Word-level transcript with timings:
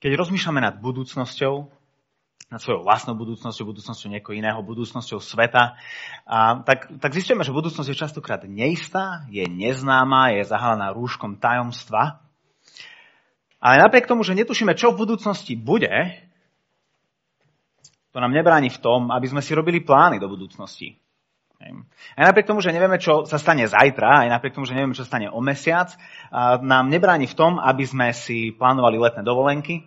keď 0.00 0.16
rozmýšľame 0.16 0.64
nad 0.64 0.80
budúcnosťou, 0.80 1.68
nad 2.50 2.58
svojou 2.58 2.82
vlastnou 2.82 3.14
budúcnosťou, 3.14 3.68
budúcnosťou 3.68 4.10
niekoho 4.10 4.34
iného, 4.34 4.58
budúcnosťou 4.64 5.20
sveta, 5.22 5.78
a, 6.26 6.64
tak, 6.64 6.88
tak 6.98 7.12
zistíme, 7.14 7.44
že 7.44 7.54
budúcnosť 7.54 7.88
je 7.92 8.00
častokrát 8.00 8.42
neistá, 8.48 9.28
je 9.30 9.44
neznáma, 9.46 10.34
je 10.34 10.48
zahalená 10.48 10.90
rúškom 10.90 11.38
tajomstva. 11.38 12.24
Ale 13.60 13.84
napriek 13.84 14.08
tomu, 14.08 14.24
že 14.24 14.34
netušíme, 14.34 14.72
čo 14.74 14.90
v 14.90 15.04
budúcnosti 15.04 15.52
bude, 15.54 15.92
to 18.10 18.18
nám 18.18 18.34
nebráni 18.34 18.72
v 18.72 18.82
tom, 18.82 19.12
aby 19.14 19.30
sme 19.30 19.44
si 19.44 19.54
robili 19.54 19.84
plány 19.84 20.18
do 20.18 20.26
budúcnosti. 20.26 20.98
Aj 21.60 22.24
napriek 22.24 22.48
tomu, 22.48 22.64
že 22.64 22.72
nevieme, 22.72 22.96
čo 22.96 23.28
sa 23.28 23.36
stane 23.36 23.68
zajtra, 23.68 24.24
aj 24.24 24.32
napriek 24.32 24.56
tomu, 24.56 24.64
že 24.64 24.72
nevieme, 24.72 24.96
čo 24.96 25.04
sa 25.04 25.12
stane 25.12 25.28
o 25.28 25.44
mesiac, 25.44 25.92
nám 26.64 26.88
nebráni 26.88 27.28
v 27.28 27.36
tom, 27.36 27.60
aby 27.60 27.84
sme 27.84 28.16
si 28.16 28.56
plánovali 28.56 28.96
letné 28.96 29.20
dovolenky, 29.20 29.84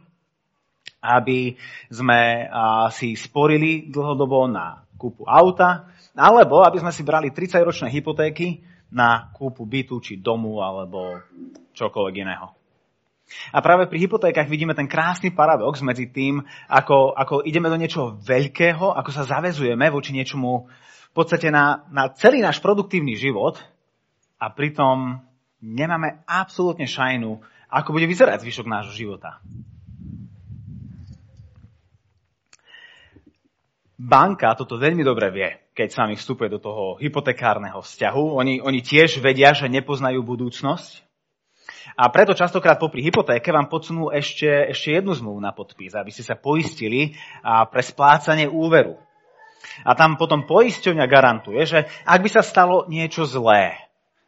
aby 1.02 1.58
sme 1.90 2.46
si 2.94 3.18
sporili 3.18 3.90
dlhodobo 3.90 4.46
na 4.46 4.86
kúpu 5.02 5.26
auta, 5.26 5.90
alebo 6.14 6.62
aby 6.62 6.78
sme 6.78 6.94
si 6.94 7.02
brali 7.02 7.34
30-ročné 7.34 7.90
hypotéky 7.90 8.62
na 8.94 9.34
kúpu 9.34 9.66
bytu, 9.66 9.98
či 9.98 10.22
domu, 10.22 10.62
alebo 10.62 11.18
čokoľvek 11.74 12.16
iného. 12.22 12.54
A 13.50 13.66
práve 13.66 13.90
pri 13.90 14.06
hypotékach 14.06 14.46
vidíme 14.46 14.78
ten 14.78 14.86
krásny 14.86 15.34
paradox 15.34 15.82
medzi 15.82 16.06
tým, 16.06 16.46
ako, 16.70 17.18
ako 17.18 17.42
ideme 17.42 17.66
do 17.66 17.82
niečoho 17.82 18.14
veľkého, 18.22 18.94
ako 18.94 19.10
sa 19.10 19.26
zavezujeme 19.26 19.90
voči 19.90 20.14
niečomu 20.14 20.70
v 21.14 21.22
podstate 21.22 21.54
na, 21.54 21.86
na 21.94 22.10
celý 22.10 22.42
náš 22.42 22.58
produktívny 22.58 23.14
život 23.14 23.62
a 24.42 24.50
pritom 24.50 25.22
nemáme 25.62 26.26
absolútne 26.26 26.90
šajnu, 26.90 27.38
ako 27.70 27.90
bude 27.94 28.10
vyzerať 28.10 28.42
zvyšok 28.42 28.66
nášho 28.66 28.98
života. 28.98 29.38
Banka 33.94 34.58
toto 34.58 34.82
veľmi 34.82 35.06
dobre 35.06 35.30
vie, 35.30 35.50
keď 35.78 35.90
sa 35.94 36.04
mi 36.10 36.18
vstupuje 36.18 36.50
do 36.50 36.58
toho 36.58 36.98
hypotekárneho 36.98 37.86
vzťahu. 37.86 38.34
Oni, 38.34 38.58
oni 38.58 38.82
tiež 38.82 39.22
vedia, 39.22 39.54
že 39.54 39.70
nepoznajú 39.70 40.26
budúcnosť. 40.26 41.06
A 41.94 42.10
preto 42.10 42.34
častokrát 42.34 42.82
popri 42.82 43.06
hypotéke 43.06 43.54
vám 43.54 43.70
podsunú 43.70 44.10
ešte, 44.10 44.50
ešte 44.74 44.98
jednu 44.98 45.14
zmluvu 45.14 45.38
na 45.38 45.54
podpis, 45.54 45.94
aby 45.94 46.10
ste 46.10 46.26
sa 46.26 46.34
poistili 46.34 47.14
pre 47.46 47.86
splácanie 47.86 48.50
úveru. 48.50 48.98
A 49.84 49.96
tam 49.96 50.20
potom 50.20 50.46
poisťovňa 50.46 51.06
garantuje, 51.08 51.62
že 51.64 51.80
ak 52.04 52.20
by 52.20 52.30
sa 52.30 52.44
stalo 52.44 52.86
niečo 52.92 53.24
zlé, 53.24 53.84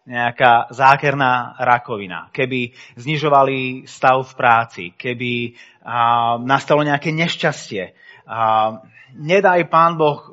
nejaká 0.06 0.70
zákerná 0.70 1.58
rakovina, 1.58 2.30
keby 2.30 2.78
znižovali 2.94 3.90
stav 3.90 4.22
v 4.22 4.34
práci, 4.38 4.84
keby 4.94 5.58
a, 5.82 6.38
nastalo 6.38 6.86
nejaké 6.86 7.10
nešťastie, 7.10 7.84
a, 8.30 8.80
nedaj 9.18 9.66
pán 9.66 9.98
Boh 9.98 10.30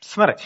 smrť, 0.00 0.40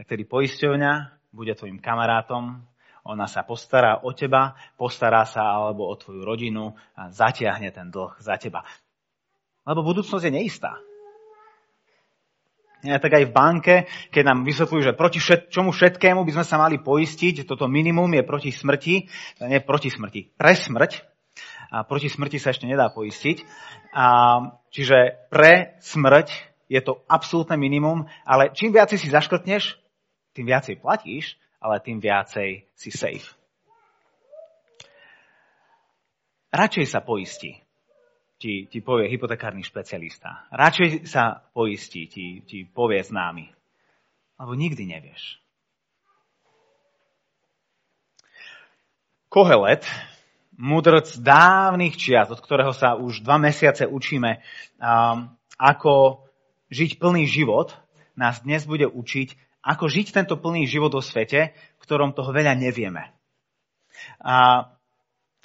tak 0.00 0.04
tedy 0.08 0.24
poisťovňa 0.24 0.92
bude 1.36 1.52
tvojim 1.52 1.76
kamarátom, 1.76 2.64
ona 3.04 3.28
sa 3.28 3.44
postará 3.44 4.00
o 4.04 4.12
teba, 4.12 4.56
postará 4.76 5.24
sa 5.28 5.56
alebo 5.56 5.88
o 5.88 5.94
tvoju 5.96 6.24
rodinu 6.24 6.72
a 6.96 7.12
zatiahne 7.12 7.72
ten 7.72 7.88
dlh 7.88 8.16
za 8.20 8.36
teba. 8.36 8.64
Lebo 9.64 9.84
budúcnosť 9.84 10.24
je 10.24 10.32
neistá. 10.32 10.76
Ja, 12.80 12.96
tak 12.96 13.12
aj 13.12 13.28
v 13.28 13.36
banke, 13.36 13.74
keď 14.08 14.22
nám 14.32 14.38
vysvetľujú, 14.48 14.80
že 14.80 14.96
proti 14.96 15.20
všet, 15.20 15.52
čomu 15.52 15.68
všetkému 15.68 16.24
by 16.24 16.32
sme 16.32 16.44
sa 16.48 16.56
mali 16.56 16.80
poistiť, 16.80 17.44
toto 17.44 17.68
minimum 17.68 18.08
je 18.16 18.24
proti 18.24 18.48
smrti, 18.48 19.04
nie 19.44 19.60
proti 19.60 19.92
smrti, 19.92 20.32
pre 20.32 20.56
smrť. 20.56 21.04
A 21.70 21.84
proti 21.84 22.08
smrti 22.08 22.40
sa 22.40 22.56
ešte 22.56 22.64
nedá 22.64 22.88
poistiť. 22.88 23.44
A, 23.92 24.06
čiže 24.72 25.28
pre 25.28 25.76
smrť 25.84 26.32
je 26.72 26.80
to 26.80 27.04
absolútne 27.04 27.60
minimum, 27.60 28.08
ale 28.24 28.48
čím 28.56 28.72
viacej 28.72 28.96
si 28.96 29.12
zaškrtneš, 29.12 29.76
tým 30.32 30.48
viacej 30.48 30.80
platíš, 30.80 31.36
ale 31.60 31.84
tým 31.84 32.00
viacej 32.00 32.64
si 32.72 32.90
safe. 32.90 33.36
Radšej 36.50 36.86
sa 36.88 37.04
poistí 37.04 37.60
ti, 38.40 38.64
ti 38.72 38.80
povie 38.80 39.12
hypotekárny 39.12 39.60
špecialista. 39.60 40.48
Radšej 40.48 41.04
sa 41.04 41.44
poistí, 41.52 42.08
ti, 42.08 42.40
ti 42.48 42.64
povie 42.64 43.04
známy. 43.04 43.52
Lebo 44.40 44.56
nikdy 44.56 44.88
nevieš. 44.88 45.36
Kohelet, 49.28 49.84
mudrc 50.56 51.06
dávnych 51.20 51.94
čiat, 52.00 52.32
od 52.32 52.40
ktorého 52.40 52.72
sa 52.72 52.96
už 52.96 53.20
dva 53.20 53.36
mesiace 53.36 53.84
učíme, 53.84 54.40
um, 54.80 55.28
ako 55.60 56.24
žiť 56.72 56.96
plný 56.96 57.28
život, 57.28 57.76
nás 58.16 58.40
dnes 58.40 58.64
bude 58.64 58.88
učiť, 58.88 59.36
ako 59.60 59.84
žiť 59.92 60.16
tento 60.16 60.40
plný 60.40 60.64
život 60.64 60.96
vo 60.96 61.04
svete, 61.04 61.52
v 61.52 61.82
ktorom 61.84 62.16
toho 62.16 62.32
veľa 62.32 62.56
nevieme. 62.56 63.12
A 64.24 64.64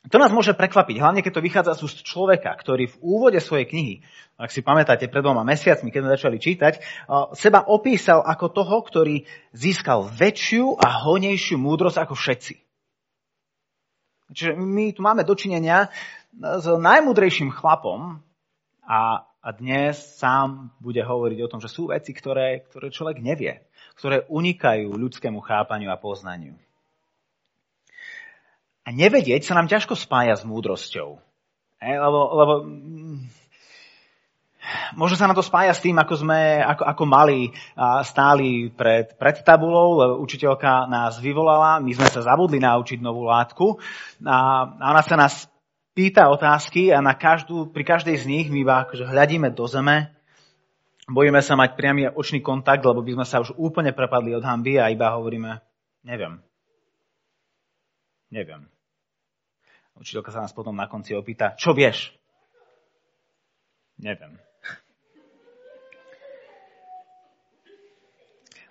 to 0.05 0.21
nás 0.21 0.29
môže 0.29 0.53
prekvapiť, 0.53 1.01
hlavne 1.01 1.25
keď 1.25 1.33
to 1.33 1.45
vychádza 1.45 1.73
z 1.77 1.83
úst 1.85 1.99
človeka, 2.05 2.53
ktorý 2.53 2.93
v 2.93 2.99
úvode 3.01 3.41
svojej 3.41 3.65
knihy, 3.65 3.95
ak 4.37 4.53
si 4.53 4.61
pamätáte 4.61 5.09
pred 5.09 5.23
dvoma 5.25 5.41
mesiacmi, 5.41 5.89
keď 5.89 6.01
sme 6.03 6.13
začali 6.13 6.37
čítať, 6.37 6.73
seba 7.33 7.65
opísal 7.65 8.21
ako 8.21 8.45
toho, 8.53 8.77
ktorý 8.85 9.25
získal 9.55 10.05
väčšiu 10.05 10.77
a 10.77 11.07
honejšiu 11.09 11.57
múdrosť 11.57 11.97
ako 12.05 12.13
všetci. 12.13 12.53
Čiže 14.35 14.57
my 14.57 14.93
tu 14.93 15.05
máme 15.05 15.21
dočinenia 15.21 15.89
s 16.33 16.65
najmudrejším 16.65 17.53
chlapom 17.53 18.21
a, 18.85 19.25
a 19.25 19.49
dnes 19.53 19.97
sám 20.17 20.73
bude 20.81 21.01
hovoriť 21.01 21.39
o 21.45 21.49
tom, 21.49 21.61
že 21.61 21.69
sú 21.69 21.93
veci, 21.93 22.13
ktoré, 22.13 22.65
ktoré 22.65 22.89
človek 22.89 23.21
nevie, 23.21 23.65
ktoré 23.97 24.25
unikajú 24.29 24.97
ľudskému 24.97 25.41
chápaniu 25.45 25.93
a 25.93 26.01
poznaniu. 26.01 26.57
A 28.85 28.93
nevedieť 28.93 29.41
sa 29.49 29.57
nám 29.57 29.65
ťažko 29.65 29.97
spája 29.97 30.37
s 30.37 30.45
múdrosťou. 30.45 31.17
E, 31.81 31.91
lebo, 31.97 32.19
lebo 32.37 32.53
mm, 32.63 33.45
Možno 34.97 35.15
sa 35.17 35.29
na 35.29 35.37
to 35.37 35.45
spája 35.45 35.77
s 35.77 35.83
tým, 35.83 35.93
ako 36.01 36.25
sme 36.25 36.57
ako, 36.57 36.83
ako 36.89 37.03
mali 37.05 37.53
stáli 38.01 38.73
pred, 38.73 39.13
pred 39.13 39.37
tabulou, 39.45 40.17
učiteľka 40.25 40.89
nás 40.89 41.21
vyvolala, 41.21 41.77
my 41.81 41.91
sme 41.93 42.09
sa 42.09 42.25
zabudli 42.25 42.57
naučiť 42.57 42.97
novú 42.97 43.29
látku 43.29 43.77
a 44.25 44.65
ona 44.73 45.01
sa 45.05 45.15
nás 45.15 45.45
pýta 45.93 46.27
otázky 46.33 46.89
a 46.89 46.99
na 46.99 47.13
každú, 47.13 47.69
pri 47.69 47.85
každej 47.85 48.15
z 48.17 48.25
nich 48.25 48.47
my 48.49 48.65
iba 48.65 48.75
akože 48.83 49.05
hľadíme 49.05 49.53
do 49.53 49.65
zeme, 49.69 50.11
bojíme 51.05 51.39
sa 51.45 51.53
mať 51.53 51.77
priamy 51.77 52.09
očný 52.09 52.41
kontakt, 52.41 52.81
lebo 52.81 53.05
by 53.05 53.21
sme 53.21 53.25
sa 53.25 53.45
už 53.45 53.53
úplne 53.55 53.93
prepadli 53.93 54.33
od 54.33 54.43
hamby 54.43 54.81
a 54.81 54.89
iba 54.89 55.13
hovoríme, 55.13 55.61
neviem. 56.03 56.41
Neviem. 58.33 58.74
Učiteľka 59.95 60.31
sa 60.31 60.43
nás 60.43 60.51
potom 60.51 60.75
na 60.75 60.91
konci 60.91 61.15
opýta, 61.15 61.55
čo 61.55 61.71
vieš? 61.71 62.11
Neviem. 63.95 64.35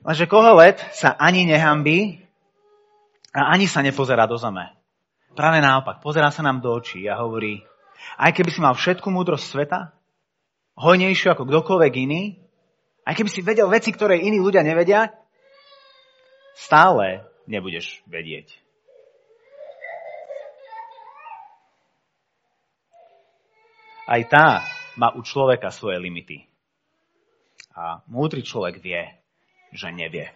Lenže 0.04 0.28
Kohelet 0.28 0.84
sa 0.92 1.16
ani 1.16 1.48
nehambí 1.48 2.20
a 3.32 3.56
ani 3.56 3.64
sa 3.64 3.80
nepozerá 3.80 4.28
do 4.28 4.36
zeme. 4.36 4.68
Práve 5.32 5.64
naopak, 5.64 6.04
pozerá 6.04 6.28
sa 6.28 6.44
nám 6.44 6.60
do 6.60 6.70
očí 6.76 7.08
a 7.08 7.18
hovorí, 7.24 7.64
aj 8.20 8.36
keby 8.36 8.50
si 8.52 8.60
mal 8.60 8.76
všetku 8.76 9.08
múdrosť 9.08 9.44
sveta, 9.48 9.96
hojnejšiu 10.76 11.32
ako 11.32 11.48
kdokoľvek 11.48 11.92
iný, 12.04 12.22
aj 13.08 13.16
keby 13.16 13.30
si 13.32 13.40
vedel 13.40 13.66
veci, 13.72 13.90
ktoré 13.96 14.20
iní 14.20 14.38
ľudia 14.38 14.60
nevedia, 14.60 15.08
stále 16.52 17.24
nebudeš 17.48 18.04
vedieť. 18.04 18.63
Aj 24.04 24.20
tá 24.28 24.46
má 25.00 25.10
u 25.16 25.24
človeka 25.24 25.72
svoje 25.72 25.98
limity. 25.98 26.46
A 27.74 28.04
múdry 28.06 28.46
človek 28.46 28.78
vie, 28.78 29.02
že 29.74 29.90
nevie. 29.90 30.30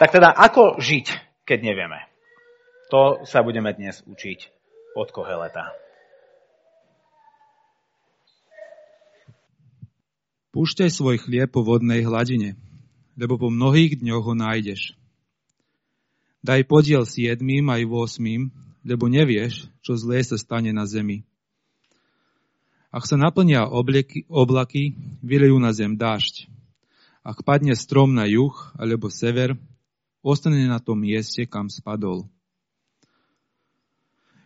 Tak 0.00 0.12
teda, 0.12 0.32
ako 0.32 0.80
žiť, 0.80 1.06
keď 1.44 1.58
nevieme? 1.60 2.00
To 2.88 3.26
sa 3.28 3.42
budeme 3.42 3.72
dnes 3.74 4.00
učiť 4.06 4.38
od 4.96 5.08
Koheleta. 5.12 5.74
Púšťaj 10.56 10.88
svoj 10.88 11.20
chlieb 11.20 11.52
po 11.52 11.60
vodnej 11.60 12.00
hladine, 12.00 12.56
lebo 13.12 13.36
po 13.36 13.52
mnohých 13.52 14.00
dňoch 14.00 14.24
ho 14.24 14.32
nájdeš. 14.32 14.96
Daj 16.40 16.64
podiel 16.64 17.04
siedmým 17.04 17.68
aj 17.68 17.84
osmým, 17.84 18.48
lebo 18.80 19.10
nevieš, 19.10 19.68
čo 19.84 19.98
zlé 20.00 20.24
sa 20.24 20.40
stane 20.40 20.72
na 20.72 20.88
zemi. 20.88 21.28
Ak 22.96 23.04
sa 23.04 23.20
naplnia 23.20 23.68
obleky, 23.68 24.24
oblaky, 24.24 24.96
vylejú 25.20 25.60
na 25.60 25.76
zem 25.76 26.00
dážď. 26.00 26.48
Ak 27.20 27.44
padne 27.44 27.76
strom 27.76 28.16
na 28.16 28.24
juh 28.24 28.56
alebo 28.80 29.12
sever, 29.12 29.52
ostane 30.24 30.64
na 30.64 30.80
tom 30.80 31.04
mieste, 31.04 31.44
kam 31.44 31.68
spadol. 31.68 32.24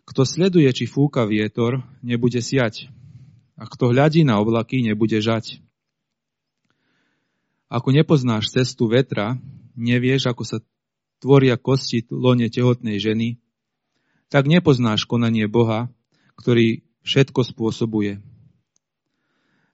Kto 0.02 0.26
sleduje, 0.26 0.66
či 0.74 0.90
fúka 0.90 1.22
vietor, 1.30 1.86
nebude 2.02 2.42
siať. 2.42 2.90
A 3.54 3.70
kto 3.70 3.94
hľadí 3.94 4.26
na 4.26 4.42
oblaky, 4.42 4.82
nebude 4.82 5.22
žať. 5.22 5.62
Ako 7.70 7.94
nepoznáš 7.94 8.50
cestu 8.50 8.90
vetra, 8.90 9.38
nevieš, 9.78 10.26
ako 10.26 10.42
sa 10.42 10.58
tvoria 11.22 11.54
kosti 11.54 12.02
lone 12.10 12.50
tehotnej 12.50 12.98
ženy, 12.98 13.38
tak 14.26 14.50
nepoznáš 14.50 15.06
konanie 15.06 15.46
Boha, 15.46 15.86
ktorý 16.34 16.82
všetko 17.06 17.46
spôsobuje. 17.46 18.18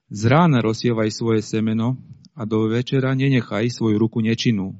Z 0.07 0.31
rána 0.31 0.63
rozsievaj 0.63 1.11
svoje 1.11 1.43
semeno 1.43 1.99
a 2.31 2.47
do 2.47 2.63
večera 2.71 3.11
nenechaj 3.11 3.67
svoju 3.67 3.99
ruku 3.99 4.23
nečinnú, 4.23 4.71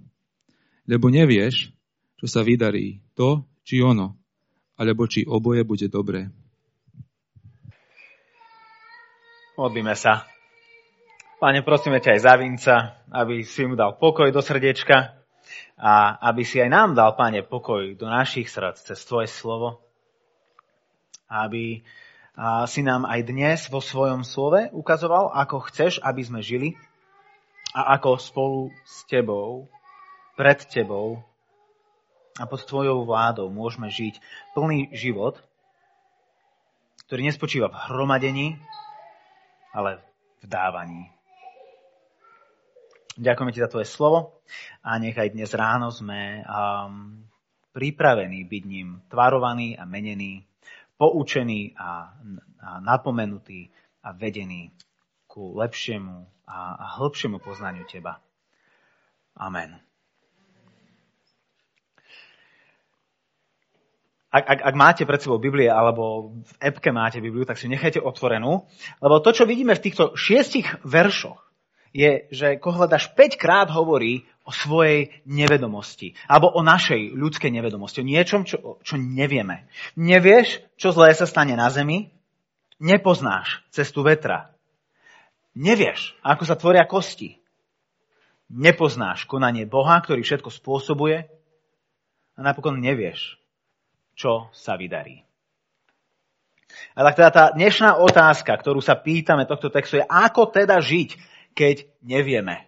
lebo 0.87 1.11
nevieš, 1.11 1.75
čo 2.15 2.31
sa 2.31 2.47
vydarí, 2.47 3.03
to 3.11 3.43
či 3.67 3.83
ono, 3.83 4.15
alebo 4.79 5.03
či 5.03 5.27
oboje 5.27 5.67
bude 5.67 5.91
dobré. 5.91 6.31
Modlíme 9.59 9.99
sa. 9.99 10.23
Pane, 11.43 11.59
prosíme 11.59 11.99
ťa 11.99 12.15
aj 12.15 12.21
za 12.23 12.33
Vinca, 12.39 12.75
aby 13.11 13.43
si 13.43 13.67
mu 13.67 13.75
dal 13.75 13.99
pokoj 13.99 14.31
do 14.31 14.39
srdiečka 14.39 15.17
a 15.75 16.23
aby 16.29 16.47
si 16.47 16.63
aj 16.63 16.71
nám 16.71 16.95
dal, 16.95 17.19
Pane, 17.19 17.43
pokoj 17.43 17.83
do 17.99 18.07
našich 18.07 18.47
srdc 18.47 18.79
cez 18.79 18.99
Tvoje 19.03 19.27
slovo. 19.27 19.83
Aby 21.27 21.83
si 22.69 22.85
nám 22.85 23.09
aj 23.09 23.19
dnes 23.25 23.59
vo 23.73 23.81
svojom 23.81 24.21
slove 24.21 24.69
ukazoval, 24.69 25.33
ako 25.33 25.65
chceš, 25.73 25.97
aby 26.05 26.21
sme 26.21 26.45
žili 26.45 26.77
a 27.73 27.97
ako 27.97 28.21
spolu 28.21 28.61
s 28.85 29.01
Tebou, 29.09 29.65
pred 30.37 30.61
Tebou 30.69 31.25
a 32.37 32.45
pod 32.45 32.61
Tvojou 32.61 33.09
vládou 33.09 33.49
môžeme 33.49 33.89
žiť 33.89 34.21
plný 34.53 34.93
život, 34.93 35.41
ktorý 37.09 37.25
nespočíva 37.25 37.73
v 37.73 37.79
hromadení, 37.89 38.47
ale 39.73 40.05
v 40.37 40.45
dávaní. 40.45 41.09
Ďakujeme 43.17 43.49
ti 43.49 43.65
za 43.65 43.71
tvoje 43.73 43.89
slovo 43.89 44.37
a 44.85 44.93
nechaj 45.01 45.33
dnes 45.33 45.49
ráno 45.57 45.89
sme 45.89 46.45
um, 46.45 47.25
pripravení 47.73 48.45
byť 48.45 48.63
ním 48.69 49.01
tvarovaní 49.09 49.73
a 49.73 49.89
menení, 49.89 50.45
poučení 50.97 51.77
a, 51.77 52.13
napomenutí 52.79 53.69
a 54.03 54.11
vedení 54.11 54.73
ku 55.27 55.53
lepšiemu 55.57 56.27
a, 56.47 56.57
a 56.73 56.85
hĺbšiemu 56.97 57.39
poznaniu 57.39 57.85
teba. 57.85 58.19
Amen. 59.37 59.87
ak, 64.27 64.43
ak, 64.43 64.59
ak 64.59 64.75
máte 64.75 65.03
pred 65.07 65.17
sebou 65.23 65.41
Biblie 65.41 65.71
alebo 65.71 66.35
v 66.43 66.51
epke 66.61 66.93
máte 66.93 67.17
Bibliu, 67.23 67.47
tak 67.47 67.57
si 67.57 67.71
nechajte 67.71 68.03
otvorenú, 68.03 68.67
lebo 69.01 69.15
to, 69.23 69.33
čo 69.33 69.49
vidíme 69.49 69.73
v 69.73 69.83
týchto 69.83 70.13
šiestich 70.13 70.67
veršoch, 70.85 71.41
je, 71.95 72.29
že 72.29 72.61
Kohledaš 72.61 73.15
5 73.15 73.41
krát 73.41 73.67
hovorí 73.73 74.27
o 74.47 74.51
svojej 74.55 75.11
nevedomosti, 75.27 76.15
alebo 76.31 76.47
o 76.55 76.63
našej 76.63 77.11
ľudskej 77.11 77.51
nevedomosti, 77.51 77.99
o 77.99 78.07
niečom, 78.07 78.47
čo, 78.47 78.79
čo 78.79 78.95
nevieme. 78.95 79.67
Nevieš, 79.99 80.63
čo 80.79 80.95
zlé 80.95 81.11
sa 81.11 81.27
stane 81.27 81.59
na 81.59 81.67
zemi, 81.67 82.15
nepoznáš 82.79 83.59
cestu 83.75 84.07
vetra. 84.07 84.55
Nevieš, 85.51 86.15
ako 86.23 86.43
sa 86.47 86.55
tvoria 86.55 86.87
kosti. 86.87 87.35
Nepoznáš 88.47 89.27
konanie 89.27 89.67
Boha, 89.67 89.99
ktorý 89.99 90.23
všetko 90.23 90.47
spôsobuje. 90.47 91.27
A 92.37 92.39
napokon 92.39 92.79
nevieš, 92.79 93.35
čo 94.15 94.47
sa 94.55 94.79
vydarí. 94.79 95.27
A 96.95 97.03
tak 97.03 97.19
teda 97.19 97.29
tá 97.33 97.43
dnešná 97.51 97.99
otázka, 97.99 98.53
ktorú 98.53 98.79
sa 98.79 98.95
pýtame 98.95 99.49
tohto 99.49 99.67
textu 99.73 99.99
je, 99.99 100.05
ako 100.05 100.53
teda 100.53 100.77
žiť, 100.79 101.17
keď 101.57 101.89
nevieme. 102.05 102.66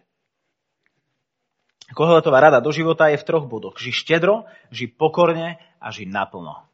Kohletová 1.93 2.39
rada 2.39 2.61
do 2.61 2.69
života 2.69 3.09
je 3.09 3.17
v 3.17 3.25
troch 3.25 3.49
bodoch. 3.49 3.77
Ži 3.81 3.93
štedro, 3.93 4.45
ži 4.69 4.89
pokorne 4.89 5.57
a 5.81 5.89
ži 5.89 6.05
naplno. 6.05 6.65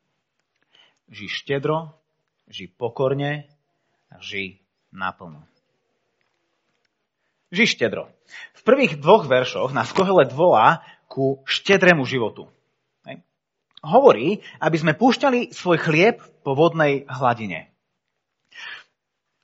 Ži 1.07 1.31
štedro, 1.31 1.95
ži 2.51 2.67
pokorne 2.67 3.47
a 4.11 4.19
ži 4.19 4.59
naplno. 4.91 5.47
Ži 7.53 7.69
štedro. 7.69 8.11
V 8.57 8.61
prvých 8.65 8.99
dvoch 8.99 9.29
veršoch 9.29 9.71
nás 9.71 9.93
Kohelet 9.95 10.33
volá 10.33 10.83
ku 11.07 11.45
štedrému 11.45 12.03
životu 12.03 12.51
hovorí, 13.85 14.41
aby 14.57 14.77
sme 14.81 14.97
púšťali 14.97 15.53
svoj 15.53 15.77
chlieb 15.77 16.17
po 16.41 16.57
vodnej 16.57 17.05
hladine. 17.05 17.69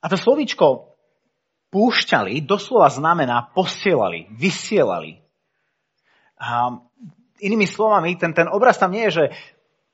A 0.02 0.10
to 0.10 0.18
slovíčko 0.18 0.98
púšťali 1.70 2.42
doslova 2.42 2.90
znamená 2.90 3.54
posielali, 3.54 4.26
vysielali. 4.34 5.21
A 6.42 6.82
inými 7.38 7.70
slovami, 7.70 8.18
ten, 8.18 8.34
ten 8.34 8.50
obraz 8.50 8.82
tam 8.82 8.90
nie 8.90 9.06
je, 9.06 9.22
že 9.22 9.24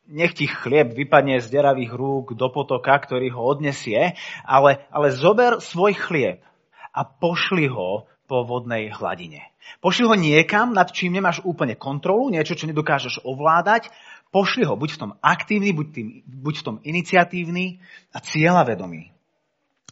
nech 0.09 0.33
ti 0.33 0.49
chlieb 0.49 0.97
vypadne 0.97 1.45
z 1.45 1.53
deravých 1.53 1.93
rúk 1.93 2.27
do 2.33 2.49
potoka, 2.49 2.97
ktorý 2.97 3.29
ho 3.37 3.45
odnesie, 3.45 4.17
ale, 4.49 4.89
ale 4.89 5.13
zober 5.13 5.61
svoj 5.61 5.93
chlieb 5.93 6.41
a 6.97 7.05
pošli 7.05 7.69
ho 7.69 8.09
po 8.25 8.49
vodnej 8.49 8.89
hladine. 8.89 9.53
Pošli 9.85 10.09
ho 10.09 10.17
niekam, 10.17 10.73
nad 10.73 10.89
čím 10.89 11.21
nemáš 11.21 11.45
úplne 11.45 11.77
kontrolu, 11.77 12.33
niečo, 12.33 12.57
čo 12.57 12.65
nedokážeš 12.65 13.21
ovládať 13.21 13.93
Pošli 14.29 14.69
ho 14.69 14.77
buď 14.77 14.91
v 14.93 15.01
tom 15.01 15.13
aktívny, 15.25 15.73
buď, 15.73 15.87
tým, 15.89 16.09
buď 16.29 16.55
v 16.61 16.67
tom 16.67 16.77
iniciatívny 16.85 17.81
a 18.13 18.21
cieľavedomý. 18.21 19.09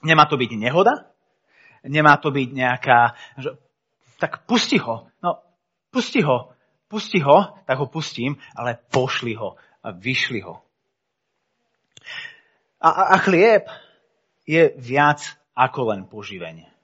Nemá 0.05 0.29
to 0.29 0.37
byť 0.37 0.51
nehoda, 0.61 1.09
nemá 1.89 2.21
to 2.21 2.29
byť 2.29 2.49
nejaká, 2.53 3.17
že, 3.41 3.57
tak 4.21 4.45
pusti 4.45 4.77
ho, 4.77 5.09
pusti 5.97 6.21
ho, 6.21 6.53
pusti 6.93 7.25
ho, 7.25 7.57
tak 7.65 7.81
ho 7.81 7.89
pustím, 7.89 8.37
ale 8.53 8.77
pošli 8.77 9.33
ho 9.33 9.57
a 9.81 9.97
vyšli 9.97 10.45
ho. 10.45 10.61
A, 12.85 12.89
a, 12.93 13.03
a 13.15 13.17
chlieb 13.25 13.65
je 14.45 14.77
viac 14.77 15.25
ako 15.57 15.97
len 15.97 16.05
poživenie 16.05 16.77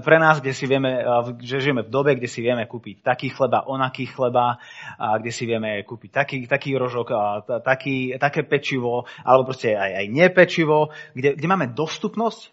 pre 0.00 0.18
nás, 0.18 0.40
kde 0.40 0.56
si 0.56 0.66
vieme, 0.66 1.04
že 1.38 1.60
žijeme 1.60 1.86
v 1.86 1.92
dobe, 1.92 2.16
kde 2.16 2.26
si 2.26 2.40
vieme 2.42 2.66
kúpiť 2.66 3.04
taký 3.04 3.30
chleba, 3.30 3.68
onaký 3.68 4.08
chleba, 4.10 4.58
a 4.98 5.18
kde 5.20 5.30
si 5.30 5.44
vieme 5.46 5.84
kúpiť 5.84 6.10
taký, 6.10 6.36
taký 6.48 6.74
rožok, 6.74 7.14
a 7.14 7.44
taký, 7.62 8.16
také 8.18 8.42
pečivo, 8.42 9.06
alebo 9.22 9.52
proste 9.52 9.76
aj, 9.76 9.92
aj 10.02 10.06
nepečivo, 10.10 10.90
kde, 11.14 11.36
kde 11.38 11.46
máme 11.46 11.70
dostupnosť, 11.76 12.50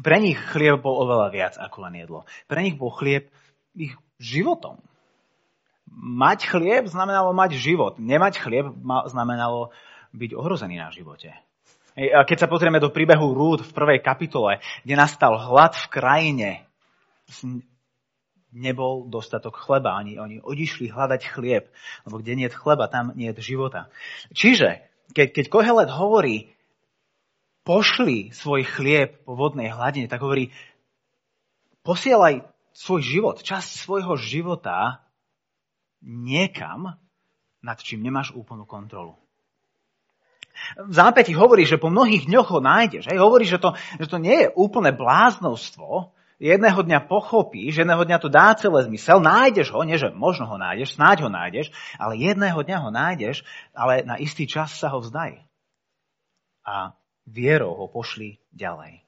pre 0.00 0.16
nich 0.18 0.38
chlieb 0.38 0.80
bol 0.80 1.06
oveľa 1.06 1.28
viac 1.30 1.54
ako 1.60 1.86
len 1.86 1.94
jedlo. 2.02 2.26
Pre 2.50 2.58
nich 2.62 2.74
bol 2.74 2.90
chlieb 2.94 3.30
ich 3.74 3.94
životom. 4.24 4.80
Mať 5.94 6.48
chlieb 6.48 6.88
znamenalo 6.88 7.36
mať 7.36 7.60
život. 7.60 8.00
Nemať 8.00 8.40
chlieb 8.40 8.72
znamenalo 9.12 9.70
byť 10.16 10.30
ohrozený 10.32 10.80
na 10.80 10.88
živote. 10.88 11.36
Keď 11.94 12.36
sa 12.40 12.50
pozrieme 12.50 12.82
do 12.82 12.90
príbehu 12.90 13.36
Rúd 13.36 13.62
v 13.62 13.70
prvej 13.70 14.02
kapitole, 14.02 14.58
kde 14.82 14.94
nastal 14.98 15.38
hlad 15.38 15.78
v 15.78 15.86
krajine, 15.92 16.50
nebol 18.50 19.06
dostatok 19.06 19.54
chleba. 19.58 19.94
Ani 19.98 20.18
oni 20.18 20.42
odišli 20.42 20.90
hľadať 20.90 21.22
chlieb, 21.30 21.70
lebo 22.06 22.18
kde 22.18 22.32
nie 22.34 22.46
je 22.50 22.56
chleba, 22.58 22.90
tam 22.90 23.14
nie 23.14 23.30
je 23.30 23.42
života. 23.42 23.90
Čiže, 24.34 24.82
keď, 25.14 25.26
keď 25.34 25.44
Kohelet 25.50 25.90
hovorí, 25.90 26.54
pošli 27.62 28.34
svoj 28.34 28.62
chlieb 28.66 29.22
po 29.26 29.34
vodnej 29.38 29.70
hladine, 29.70 30.06
tak 30.06 30.22
hovorí, 30.22 30.54
posielaj 31.82 32.46
svoj 32.74 33.00
život, 33.06 33.36
časť 33.40 33.86
svojho 33.86 34.18
života 34.18 35.06
niekam, 36.02 36.98
nad 37.62 37.78
čím 37.80 38.02
nemáš 38.02 38.34
úplnú 38.34 38.66
kontrolu. 38.66 39.16
V 40.78 40.92
zápäti 40.94 41.34
hovorí, 41.34 41.66
že 41.66 41.80
po 41.80 41.90
mnohých 41.90 42.30
dňoch 42.30 42.48
ho 42.50 42.60
nájdeš. 42.62 43.10
Hej? 43.10 43.18
Hovorí, 43.18 43.46
že 43.46 43.58
to, 43.58 43.74
že 43.98 44.06
to 44.06 44.18
nie 44.22 44.46
je 44.46 44.52
úplné 44.54 44.94
bláznostvo. 44.94 46.14
Jedného 46.38 46.82
dňa 46.82 47.06
pochopíš, 47.06 47.82
jedného 47.82 48.02
dňa 48.02 48.18
to 48.18 48.26
dá 48.26 48.54
celé 48.58 48.82
zmysel, 48.90 49.22
nájdeš 49.22 49.70
ho, 49.70 49.80
nie 49.86 49.94
že 49.94 50.10
možno 50.10 50.50
ho 50.50 50.58
nájdeš, 50.58 50.98
snáď 50.98 51.26
ho 51.26 51.30
nájdeš, 51.30 51.70
ale 51.94 52.18
jedného 52.18 52.58
dňa 52.58 52.78
ho 52.82 52.90
nájdeš, 52.90 53.46
ale 53.70 54.02
na 54.02 54.18
istý 54.18 54.50
čas 54.50 54.74
sa 54.74 54.90
ho 54.90 54.98
vzdaj. 54.98 55.46
A 56.66 56.98
vierou 57.22 57.78
ho 57.78 57.86
pošli 57.86 58.42
ďalej. 58.50 59.03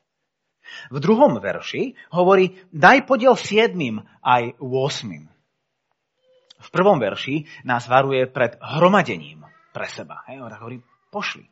V 0.88 0.98
druhom 1.02 1.36
verši 1.42 1.98
hovorí, 2.14 2.56
daj 2.70 3.04
podiel 3.04 3.34
siedmým 3.36 4.00
aj 4.22 4.56
8. 4.62 5.28
V 6.56 6.68
prvom 6.72 6.96
verši 6.96 7.44
nás 7.68 7.84
varuje 7.84 8.24
pred 8.30 8.56
hromadením 8.58 9.44
pre 9.76 9.86
seba. 9.90 10.24
Hej? 10.30 10.40
hovorí, 10.40 10.80
pošli. 11.12 11.44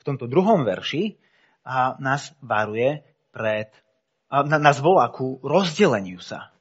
V 0.00 0.02
tomto 0.02 0.24
druhom 0.24 0.64
verši 0.64 1.20
a 1.64 1.96
nás 2.00 2.32
varuje 2.40 3.04
pred, 3.34 3.68
a 4.32 4.44
nás 4.46 4.80
volá 4.80 5.12
ku 5.12 5.40
rozdeleniu 5.44 6.22
sa. 6.22 6.53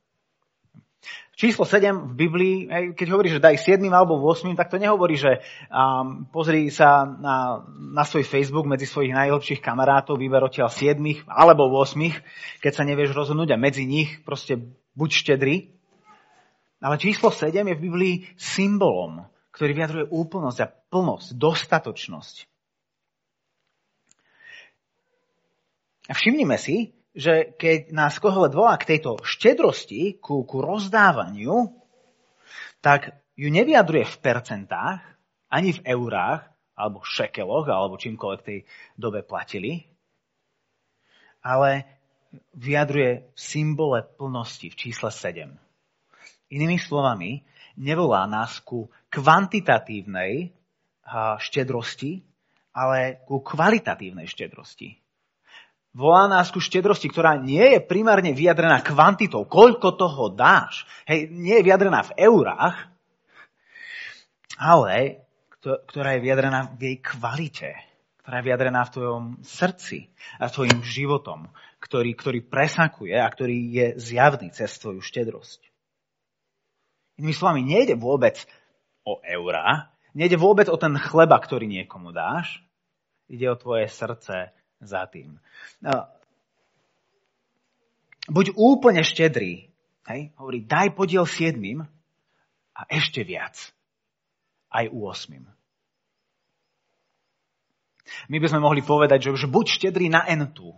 Číslo 1.33 1.65
7 1.65 2.13
v 2.13 2.15
Biblii, 2.15 2.55
keď 2.93 3.07
hovorí, 3.09 3.33
že 3.33 3.41
daj 3.41 3.57
7 3.57 3.81
alebo 3.89 4.21
8, 4.21 4.53
tak 4.53 4.69
to 4.69 4.77
nehovorí, 4.77 5.17
že 5.17 5.41
um, 5.73 6.29
pozri 6.29 6.69
sa 6.69 7.09
na, 7.09 7.65
na 7.73 8.05
svoj 8.05 8.21
Facebook 8.21 8.69
medzi 8.69 8.85
svojich 8.85 9.17
najlepších 9.17 9.57
kamarátov, 9.57 10.21
vyber 10.21 10.45
odtiaľ 10.45 10.69
7 10.69 11.01
alebo 11.25 11.73
8, 11.73 12.61
keď 12.61 12.71
sa 12.71 12.85
nevieš 12.85 13.17
rozhodnúť 13.17 13.49
a 13.49 13.57
medzi 13.57 13.89
nich 13.89 14.21
proste 14.21 14.61
buď 14.93 15.09
štedrý. 15.09 15.55
Ale 16.85 17.01
číslo 17.01 17.33
7 17.33 17.49
je 17.65 17.75
v 17.81 17.85
Biblii 17.89 18.15
symbolom, 18.37 19.25
ktorý 19.57 19.71
vyjadruje 19.73 20.05
úplnosť 20.13 20.59
a 20.61 20.69
plnosť, 20.69 21.27
dostatočnosť. 21.33 22.35
A 26.07 26.13
všimnime 26.13 26.59
si, 26.61 26.93
že 27.13 27.53
keď 27.53 27.93
nás 27.93 28.17
Kohelet 28.17 28.57
volá 28.57 28.73
k 28.81 28.97
tejto 28.97 29.21
štedrosti, 29.21 30.17
ku, 30.17 30.43
ku 30.49 30.57
rozdávaniu, 30.65 31.69
tak 32.81 33.13
ju 33.37 33.53
nevyjadruje 33.53 34.05
v 34.05 34.17
percentách, 34.21 35.01
ani 35.53 35.77
v 35.77 35.81
eurách, 35.85 36.49
alebo 36.73 37.05
šekeloch, 37.05 37.69
alebo 37.69 38.01
čímkoľvek 38.01 38.41
tej 38.41 38.59
dobe 38.97 39.21
platili, 39.21 39.85
ale 41.45 41.85
vyjadruje 42.57 43.29
v 43.29 43.39
symbole 43.39 44.01
plnosti, 44.17 44.73
v 44.73 44.79
čísle 44.79 45.13
7. 45.13 45.53
Inými 46.49 46.81
slovami, 46.81 47.45
nevolá 47.77 48.25
nás 48.25 48.57
ku 48.65 48.89
kvantitatívnej 49.13 50.49
štedrosti, 51.37 52.25
ale 52.73 53.21
ku 53.29 53.45
kvalitatívnej 53.45 54.25
štedrosti. 54.25 55.02
Volá 55.93 56.25
nás 56.25 56.49
ku 56.49 56.57
štedrosti, 56.57 57.05
ktorá 57.05 57.37
nie 57.37 57.77
je 57.77 57.79
primárne 57.85 58.33
vyjadrená 58.33 58.81
kvantitou, 58.81 59.45
koľko 59.45 59.93
toho 59.93 60.33
dáš. 60.33 60.89
Hej, 61.05 61.29
nie 61.29 61.61
je 61.61 61.65
vyjadrená 61.69 62.01
v 62.01 62.17
eurách, 62.17 62.89
ale 64.57 65.21
ktorá 65.61 66.17
je 66.17 66.25
vyjadrená 66.25 66.73
v 66.73 66.81
jej 66.81 66.97
kvalite, 66.97 67.69
ktorá 68.25 68.41
je 68.41 68.47
vyjadrená 68.49 68.81
v 68.89 68.93
tvojom 68.97 69.23
srdci 69.45 70.09
a 70.41 70.49
tvojim 70.49 70.81
životom, 70.81 71.45
ktorý, 71.77 72.17
ktorý 72.17 72.39
presakuje 72.41 73.13
a 73.13 73.29
ktorý 73.29 73.57
je 73.69 73.87
zjavný 74.01 74.49
cez 74.49 74.73
tvoju 74.81 74.97
štedrosť. 74.97 75.61
Inými 77.21 77.37
slovami, 77.37 77.61
nejde 77.61 77.93
vôbec 77.93 78.41
o 79.05 79.21
eurá, 79.21 79.93
nejde 80.17 80.41
vôbec 80.41 80.65
o 80.73 80.77
ten 80.81 80.97
chleba, 80.97 81.37
ktorý 81.37 81.69
niekomu 81.69 82.09
dáš, 82.09 82.65
ide 83.29 83.45
o 83.45 83.59
tvoje 83.61 83.85
srdce 83.93 84.57
za 84.85 85.07
tým. 85.09 85.39
No, 85.83 86.07
buď 88.29 88.55
úplne 88.55 89.03
štedrý, 89.03 89.67
hej, 90.07 90.21
hovorí, 90.39 90.63
daj 90.63 90.95
podiel 90.95 91.27
siedmým 91.27 91.83
a 92.73 92.81
ešte 92.89 93.23
viac. 93.23 93.55
Aj 94.73 94.89
u 94.89 95.05
osmým. 95.05 95.45
My 98.27 98.37
by 98.41 98.47
sme 98.49 98.61
mohli 98.61 98.81
povedať, 98.81 99.29
že, 99.29 99.45
že 99.45 99.47
buď 99.49 99.65
štedrý 99.69 100.09
na 100.09 100.25
entu. 100.25 100.73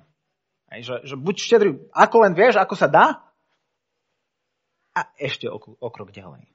Hej, 0.72 0.82
že, 0.88 0.96
že 1.14 1.16
buď 1.16 1.36
štedrý, 1.36 1.70
ako 1.96 2.16
len 2.28 2.34
vieš, 2.36 2.60
ako 2.60 2.76
sa 2.76 2.92
dá, 2.92 3.26
a 4.96 5.02
ešte 5.20 5.52
o, 5.52 5.60
krok 5.92 6.16
ďalej. 6.16 6.48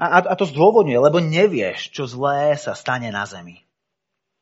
A, 0.00 0.24
a 0.24 0.34
to 0.36 0.48
zdôvodňuje, 0.48 0.96
lebo 0.96 1.20
nevieš, 1.20 1.92
čo 1.92 2.08
zlé 2.08 2.56
sa 2.56 2.72
stane 2.72 3.08
na 3.12 3.24
zemi. 3.28 3.64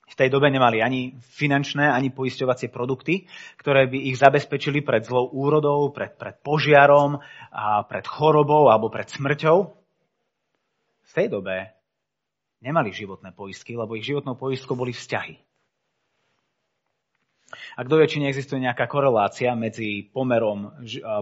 V 0.05 0.15
tej 0.15 0.29
dobe 0.29 0.53
nemali 0.53 0.85
ani 0.85 1.17
finančné, 1.17 1.89
ani 1.89 2.13
poisťovacie 2.13 2.69
produkty, 2.69 3.25
ktoré 3.57 3.89
by 3.89 3.99
ich 4.13 4.21
zabezpečili 4.21 4.85
pred 4.85 5.03
zlou 5.09 5.33
úrodou, 5.33 5.91
pred, 5.97 6.13
pred 6.15 6.37
požiarom, 6.45 7.19
a 7.51 7.83
pred 7.89 8.05
chorobou 8.05 8.69
alebo 8.69 8.93
pred 8.93 9.09
smrťou. 9.09 9.59
V 11.05 11.13
tej 11.13 11.33
dobe 11.33 11.73
nemali 12.61 12.93
životné 12.93 13.33
poistky, 13.33 13.77
lebo 13.77 13.97
ich 13.97 14.05
životnou 14.05 14.37
poistkou 14.37 14.77
boli 14.77 14.93
vzťahy. 14.93 15.41
A 17.79 17.87
kto 17.87 17.99
vie, 17.99 18.11
či 18.11 18.23
neexistuje 18.23 18.63
nejaká 18.63 18.91
korelácia 18.91 19.55
medzi 19.55 20.11
pomerom 20.11 20.75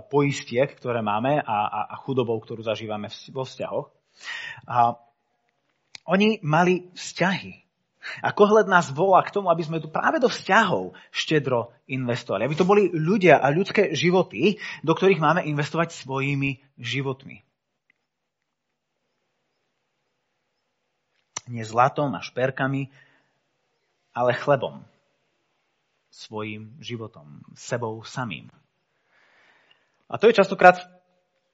poistiek, 0.09 0.73
ktoré 0.73 1.05
máme, 1.05 1.41
a, 1.41 1.59
a, 1.69 1.81
a 1.93 1.95
chudobou, 2.01 2.41
ktorú 2.41 2.65
zažívame 2.65 3.13
vo 3.33 3.45
vzťahoch. 3.45 3.93
A 4.69 4.97
oni 6.09 6.41
mali 6.43 6.93
vzťahy. 6.93 7.63
A 8.19 8.35
Kohled 8.35 8.67
nás 8.67 8.91
volá 8.91 9.23
k 9.23 9.31
tomu, 9.31 9.47
aby 9.47 9.63
sme 9.63 9.79
tu 9.79 9.87
práve 9.87 10.19
do 10.19 10.27
vzťahov 10.27 10.99
štedro 11.15 11.71
investovali. 11.87 12.51
Aby 12.51 12.57
to 12.59 12.67
boli 12.67 12.91
ľudia 12.91 13.39
a 13.39 13.55
ľudské 13.55 13.95
životy, 13.95 14.59
do 14.83 14.93
ktorých 14.93 15.23
máme 15.23 15.47
investovať 15.47 15.95
svojimi 15.95 16.59
životmi. 16.83 17.47
Nie 21.51 21.63
zlatom 21.67 22.15
a 22.19 22.23
šperkami, 22.23 22.91
ale 24.15 24.35
chlebom. 24.35 24.83
Svojim 26.13 26.77
životom, 26.83 27.41
sebou 27.57 28.05
samým. 28.05 28.51
A 30.13 30.21
to 30.21 30.29
je 30.29 30.37
častokrát 30.37 30.77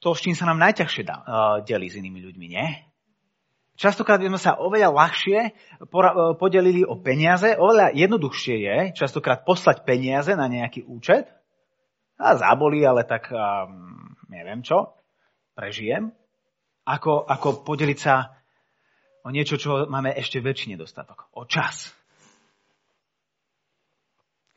to, 0.02 0.14
s 0.14 0.22
čím 0.22 0.34
sa 0.34 0.46
nám 0.46 0.58
najťažšie 0.58 1.02
uh, 1.06 1.62
delí 1.62 1.86
s 1.90 1.98
inými 1.98 2.22
ľuďmi, 2.22 2.46
nie? 2.50 2.87
Častokrát 3.78 4.18
by 4.18 4.26
sme 4.34 4.42
sa 4.42 4.58
oveľa 4.58 4.90
ľahšie 4.90 5.38
e, 5.38 5.50
podelili 6.34 6.82
o 6.82 6.98
peniaze. 6.98 7.54
Oveľa 7.54 7.94
jednoduchšie 7.94 8.56
je 8.58 8.76
častokrát 8.98 9.46
poslať 9.46 9.86
peniaze 9.86 10.34
na 10.34 10.50
nejaký 10.50 10.82
účet. 10.82 11.30
A 12.18 12.34
zabolí, 12.34 12.82
ale 12.82 13.06
tak 13.06 13.30
um, 13.30 14.10
neviem 14.26 14.66
čo, 14.66 14.98
prežijem. 15.54 16.10
Ako, 16.82 17.22
ako 17.22 17.62
podeliť 17.62 17.98
sa 18.02 18.34
o 19.22 19.30
niečo, 19.30 19.54
čo 19.54 19.86
máme 19.86 20.10
ešte 20.18 20.42
väčší 20.42 20.74
nedostatok. 20.74 21.30
O 21.38 21.46
čas. 21.46 21.94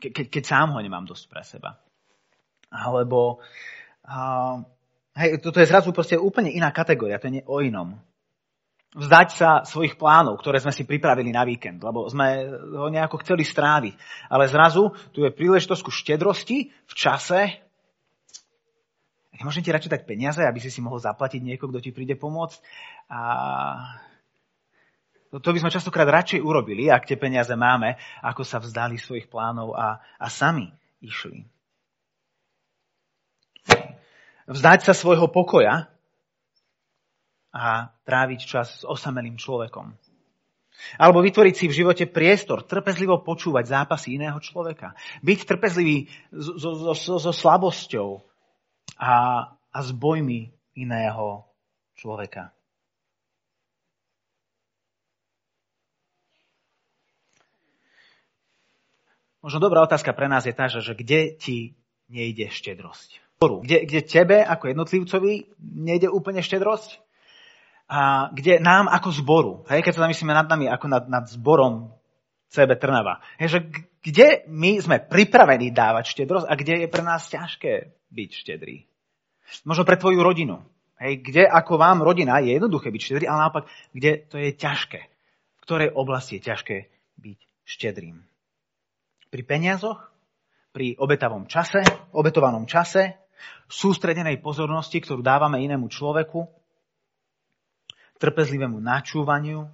Ke, 0.02 0.10
keď, 0.10 0.34
keď 0.34 0.44
sám 0.50 0.74
ho 0.74 0.82
nemám 0.82 1.06
dosť 1.06 1.26
pre 1.30 1.46
seba. 1.46 1.78
Alebo 2.74 3.38
uh, 4.10 4.66
hej, 5.14 5.38
toto 5.46 5.62
je 5.62 5.70
zrazu 5.70 5.94
proste 5.94 6.18
úplne 6.18 6.50
iná 6.50 6.74
kategória, 6.74 7.22
to 7.22 7.30
je 7.30 7.38
nie 7.38 7.46
o 7.46 7.62
inom 7.62 8.02
vzdať 8.92 9.28
sa 9.32 9.50
svojich 9.64 9.96
plánov, 9.96 10.40
ktoré 10.44 10.60
sme 10.60 10.76
si 10.76 10.84
pripravili 10.84 11.32
na 11.32 11.48
víkend, 11.48 11.80
lebo 11.80 12.12
sme 12.12 12.44
ho 12.76 12.92
nejako 12.92 13.24
chceli 13.24 13.48
stráviť. 13.48 13.96
Ale 14.28 14.52
zrazu 14.52 14.92
tu 15.16 15.24
je 15.24 15.32
príležitosť 15.32 15.82
ku 15.84 15.92
štedrosti 15.92 16.72
v 16.72 16.94
čase. 16.94 17.64
Nemôžem 19.32 19.64
ti 19.64 19.72
radšej 19.72 19.96
dať 19.96 20.04
peniaze, 20.04 20.44
aby 20.44 20.60
si 20.60 20.68
si 20.68 20.84
mohol 20.84 21.00
zaplatiť 21.00 21.40
niekoho, 21.40 21.72
kto 21.72 21.80
ti 21.80 21.92
príde 21.96 22.20
pomôcť. 22.20 22.60
A 23.08 23.22
to 25.32 25.50
by 25.56 25.60
sme 25.64 25.72
častokrát 25.72 26.12
radšej 26.12 26.44
urobili, 26.44 26.92
ak 26.92 27.08
tie 27.08 27.16
peniaze 27.16 27.56
máme, 27.56 27.96
ako 28.20 28.44
sa 28.44 28.60
vzdali 28.60 29.00
svojich 29.00 29.32
plánov 29.32 29.72
a, 29.72 30.04
a 30.20 30.28
sami 30.28 30.68
išli. 31.00 31.48
Vzdať 34.52 34.80
sa 34.84 34.92
svojho 34.92 35.32
pokoja, 35.32 35.88
a 37.52 37.92
tráviť 38.08 38.40
čas 38.48 38.82
s 38.82 38.84
osamelým 38.88 39.36
človekom. 39.36 39.92
Alebo 40.98 41.22
vytvoriť 41.22 41.56
si 41.56 41.66
v 41.70 41.78
živote 41.84 42.06
priestor, 42.10 42.66
trpezlivo 42.66 43.22
počúvať 43.22 43.70
zápasy 43.70 44.18
iného 44.18 44.40
človeka. 44.42 44.98
Byť 45.22 45.40
trpezlivý 45.46 46.10
so, 46.34 46.58
so, 46.58 46.94
so, 46.96 47.16
so 47.22 47.32
slabosťou 47.36 48.24
a, 48.98 49.14
a 49.54 49.78
s 49.78 49.90
bojmi 49.94 50.50
iného 50.74 51.46
človeka. 51.94 52.50
Možno 59.42 59.58
dobrá 59.58 59.82
otázka 59.82 60.14
pre 60.14 60.30
nás 60.30 60.46
je 60.46 60.54
tá, 60.54 60.70
že, 60.70 60.94
kde 60.94 61.34
ti 61.34 61.74
nejde 62.10 62.54
štedrosť? 62.54 63.42
Kde, 63.42 63.90
kde 63.90 64.02
tebe 64.06 64.38
ako 64.46 64.70
jednotlivcovi 64.70 65.58
nejde 65.58 66.14
úplne 66.14 66.46
štedrosť? 66.46 67.02
A 67.92 68.32
kde 68.32 68.64
nám 68.64 68.88
ako 68.88 69.10
zboru, 69.12 69.54
hej, 69.68 69.84
keď 69.84 70.00
sa 70.00 70.04
zamyslíme 70.08 70.32
nad 70.32 70.48
nami 70.48 70.72
ako 70.72 70.88
nad, 70.88 71.04
nad 71.12 71.28
zborom 71.28 71.92
CB 72.48 72.80
Trnava, 72.80 73.20
hej, 73.36 73.60
že 73.60 73.60
kde 74.00 74.48
my 74.48 74.80
sme 74.80 75.04
pripravení 75.04 75.76
dávať 75.76 76.16
štedrosť 76.16 76.48
a 76.48 76.56
kde 76.56 76.74
je 76.84 76.88
pre 76.88 77.04
nás 77.04 77.28
ťažké 77.28 77.92
byť 78.08 78.30
štedrý. 78.32 78.88
Možno 79.68 79.84
pre 79.84 80.00
tvoju 80.00 80.24
rodinu. 80.24 80.64
Hej, 81.04 81.20
kde 81.20 81.44
ako 81.50 81.76
vám 81.76 82.00
rodina 82.00 82.40
je 82.40 82.56
jednoduché 82.56 82.94
byť 82.94 83.02
štedrý, 83.04 83.26
ale 83.28 83.44
naopak, 83.44 83.68
kde 83.92 84.24
to 84.32 84.40
je 84.40 84.56
ťažké. 84.56 85.02
V 85.60 85.62
ktorej 85.68 85.90
oblasti 85.92 86.40
je 86.40 86.48
ťažké 86.48 86.78
byť 87.20 87.40
štedrým. 87.68 88.24
Pri 89.28 89.42
peniazoch, 89.44 90.00
pri 90.72 90.96
obetavom 90.96 91.50
čase, 91.50 91.84
obetovanom 92.16 92.64
čase, 92.70 93.20
sústredenej 93.68 94.40
pozornosti, 94.40 95.04
ktorú 95.04 95.20
dávame 95.20 95.60
inému 95.66 95.92
človeku, 95.92 96.61
trpezlivému 98.22 98.78
načúvaniu, 98.78 99.66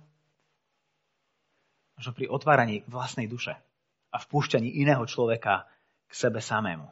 možno 1.99 2.11
pri 2.15 2.31
otváraní 2.31 2.87
vlastnej 2.87 3.27
duše 3.27 3.59
a 4.07 4.17
vpúšťaní 4.23 4.79
iného 4.79 5.03
človeka 5.03 5.67
k 6.07 6.13
sebe 6.15 6.39
samému. 6.39 6.87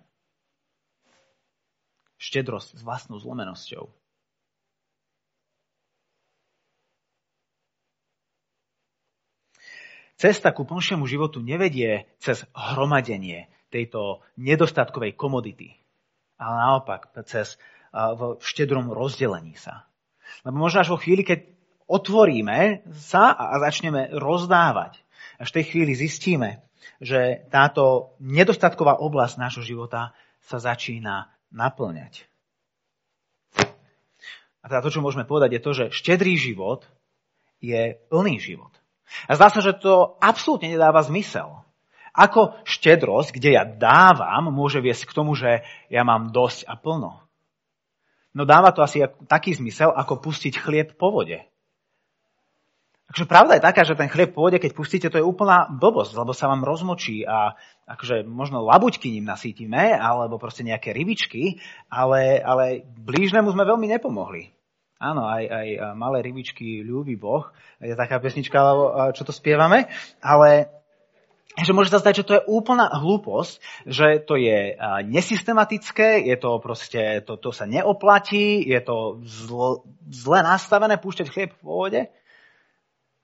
štedrosť 2.16 2.80
s 2.80 2.82
vlastnou 2.82 3.20
zlomenosťou. 3.20 3.92
Cesta 10.16 10.56
ku 10.56 10.64
plnšiemu 10.64 11.04
životu 11.12 11.44
nevedie 11.44 12.08
cez 12.24 12.48
hromadenie 12.56 13.52
tejto 13.68 14.24
nedostatkovej 14.40 15.12
komodity, 15.20 15.76
ale 16.40 16.56
naopak 16.56 17.12
cez 17.28 17.60
v 17.92 18.40
štedrom 18.40 18.96
rozdelení 18.96 19.60
sa. 19.60 19.84
Lebo 20.44 20.58
možno 20.60 20.84
až 20.84 20.92
vo 20.92 21.00
chvíli, 21.00 21.24
keď 21.24 21.46
otvoríme 21.86 22.84
sa 22.98 23.32
a 23.32 23.62
začneme 23.62 24.12
rozdávať, 24.18 25.00
až 25.40 25.48
v 25.52 25.56
tej 25.62 25.66
chvíli 25.72 25.92
zistíme, 25.94 26.66
že 27.00 27.46
táto 27.52 28.16
nedostatková 28.24 29.00
oblasť 29.00 29.36
nášho 29.38 29.64
života 29.64 30.16
sa 30.42 30.58
začína 30.58 31.30
naplňať. 31.54 32.26
A 34.66 34.66
teda 34.66 34.82
to, 34.82 34.94
čo 34.98 35.06
môžeme 35.06 35.30
povedať, 35.30 35.58
je 35.58 35.62
to, 35.62 35.72
že 35.78 35.86
štedrý 35.94 36.34
život 36.42 36.90
je 37.62 38.02
plný 38.10 38.42
život. 38.42 38.74
A 39.30 39.38
zdá 39.38 39.54
sa, 39.54 39.62
že 39.62 39.78
to 39.78 40.18
absolútne 40.18 40.74
nedáva 40.74 41.06
zmysel. 41.06 41.62
Ako 42.16 42.58
štedrosť, 42.64 43.36
kde 43.36 43.60
ja 43.60 43.64
dávam, 43.68 44.50
môže 44.50 44.80
viesť 44.80 45.12
k 45.12 45.16
tomu, 45.16 45.36
že 45.36 45.68
ja 45.92 46.02
mám 46.08 46.32
dosť 46.32 46.66
a 46.66 46.80
plno. 46.80 47.25
No 48.36 48.44
dáva 48.44 48.76
to 48.76 48.84
asi 48.84 49.08
taký 49.32 49.56
zmysel, 49.56 49.96
ako 49.96 50.20
pustiť 50.20 50.60
chlieb 50.60 51.00
po 51.00 51.10
vode. 51.16 51.40
Takže 53.06 53.32
pravda 53.32 53.56
je 53.56 53.64
taká, 53.64 53.82
že 53.88 53.96
ten 53.96 54.12
chlieb 54.12 54.36
po 54.36 54.44
vode, 54.44 54.60
keď 54.60 54.72
pustíte, 54.76 55.08
to 55.08 55.16
je 55.16 55.24
úplná 55.24 55.72
blbosť, 55.72 56.20
lebo 56.20 56.36
sa 56.36 56.52
vám 56.52 56.68
rozmočí 56.68 57.24
a 57.24 57.56
akože 57.88 58.28
možno 58.28 58.60
labuťky 58.66 59.08
ním 59.14 59.30
nasítime, 59.30 59.96
alebo 59.96 60.36
proste 60.36 60.68
nejaké 60.68 60.92
rybičky, 60.92 61.64
ale, 61.88 62.44
ale 62.44 62.84
blížnemu 62.84 63.48
sme 63.56 63.64
veľmi 63.64 63.88
nepomohli. 63.88 64.52
Áno, 65.00 65.28
aj, 65.28 65.44
aj 65.48 65.68
malé 65.96 66.24
rybičky 66.24 66.84
ľúbi 66.84 67.16
Boh. 67.20 67.52
Je 67.80 67.96
taká 67.96 68.20
pesnička, 68.20 68.58
čo 69.12 69.24
to 69.28 69.32
spievame. 69.36 69.92
Ale 70.24 70.72
že 71.56 71.72
môže 71.72 71.94
sa 71.94 72.04
zdať, 72.04 72.14
že 72.20 72.28
to 72.28 72.36
je 72.36 72.48
úplná 72.52 72.92
hlúposť, 72.92 73.64
že 73.88 74.20
to 74.24 74.36
je 74.36 74.76
nesystematické, 75.08 76.28
je 76.28 76.36
to 76.36 76.60
proste, 76.60 77.24
to, 77.24 77.40
to 77.40 77.56
sa 77.56 77.64
neoplatí, 77.64 78.60
je 78.66 78.80
to 78.84 79.24
zlo, 79.24 79.88
zle 80.12 80.44
nastavené 80.44 81.00
púšťať 81.00 81.28
chlieb 81.32 81.52
v 81.56 81.64
vode. 81.64 82.02